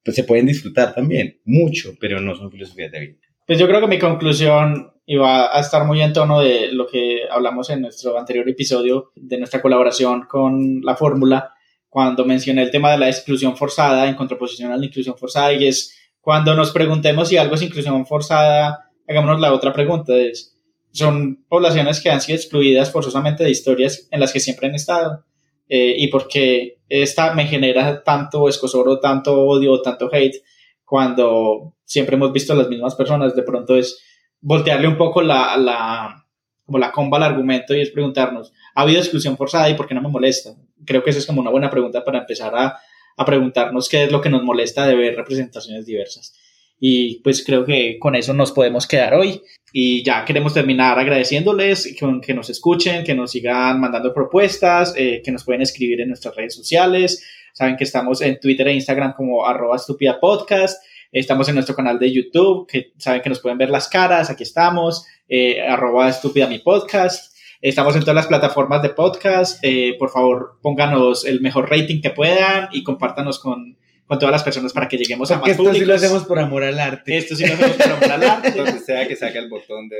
[0.04, 3.16] Pues se pueden disfrutar también, mucho, pero no son filosofías de vida.
[3.46, 7.22] Pues yo creo que mi conclusión iba a estar muy en tono de lo que
[7.28, 11.52] hablamos en nuestro anterior episodio de nuestra colaboración con la fórmula,
[11.88, 15.66] cuando mencioné el tema de la exclusión forzada en contraposición a la inclusión forzada, y
[15.66, 20.56] es cuando nos preguntemos si algo es inclusión forzada, hagámonos la otra pregunta, es,
[20.92, 25.24] son poblaciones que han sido excluidas forzosamente de historias en las que siempre han estado.
[25.68, 30.42] Eh, y porque esta me genera tanto escosor tanto odio tanto hate
[30.90, 34.02] cuando siempre hemos visto a las mismas personas, de pronto es
[34.40, 36.26] voltearle un poco la, la,
[36.66, 39.94] como la comba al argumento y es preguntarnos, ¿ha habido exclusión forzada y por qué
[39.94, 40.50] no me molesta?
[40.84, 42.76] Creo que esa es como una buena pregunta para empezar a,
[43.16, 46.34] a preguntarnos qué es lo que nos molesta de ver representaciones diversas.
[46.80, 49.40] Y pues creo que con eso nos podemos quedar hoy.
[49.72, 55.22] Y ya queremos terminar agradeciéndoles que, que nos escuchen, que nos sigan mandando propuestas, eh,
[55.24, 57.24] que nos pueden escribir en nuestras redes sociales.
[57.52, 60.82] Saben que estamos en Twitter e Instagram como arroba estúpida podcast.
[61.12, 64.30] Estamos en nuestro canal de YouTube, que saben que nos pueden ver las caras.
[64.30, 67.36] Aquí estamos, eh, arroba estúpida mi podcast.
[67.60, 69.58] Estamos en todas las plataformas de podcast.
[69.62, 73.76] Eh, por favor, pónganos el mejor rating que puedan y compártanos con,
[74.10, 75.78] con todas las personas para que lleguemos a más esto públicos.
[75.78, 77.16] sí lo hacemos por amor al arte.
[77.16, 78.50] Esto sí lo hacemos por amor al arte.
[78.50, 79.98] Donde sea que saque el botón de...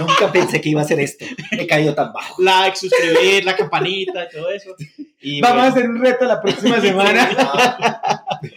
[0.00, 1.24] Nunca pensé que iba a hacer esto.
[1.52, 2.42] He caído tan bajo.
[2.42, 4.74] Like, suscribir, la campanita y todo eso.
[5.20, 7.30] Y Vamos a hacer un reto la próxima semana.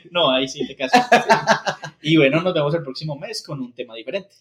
[0.10, 1.08] No, ahí sí te casas.
[2.02, 4.34] Y bueno, nos vemos el próximo mes con un tema diferente.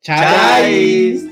[0.00, 1.24] Chais.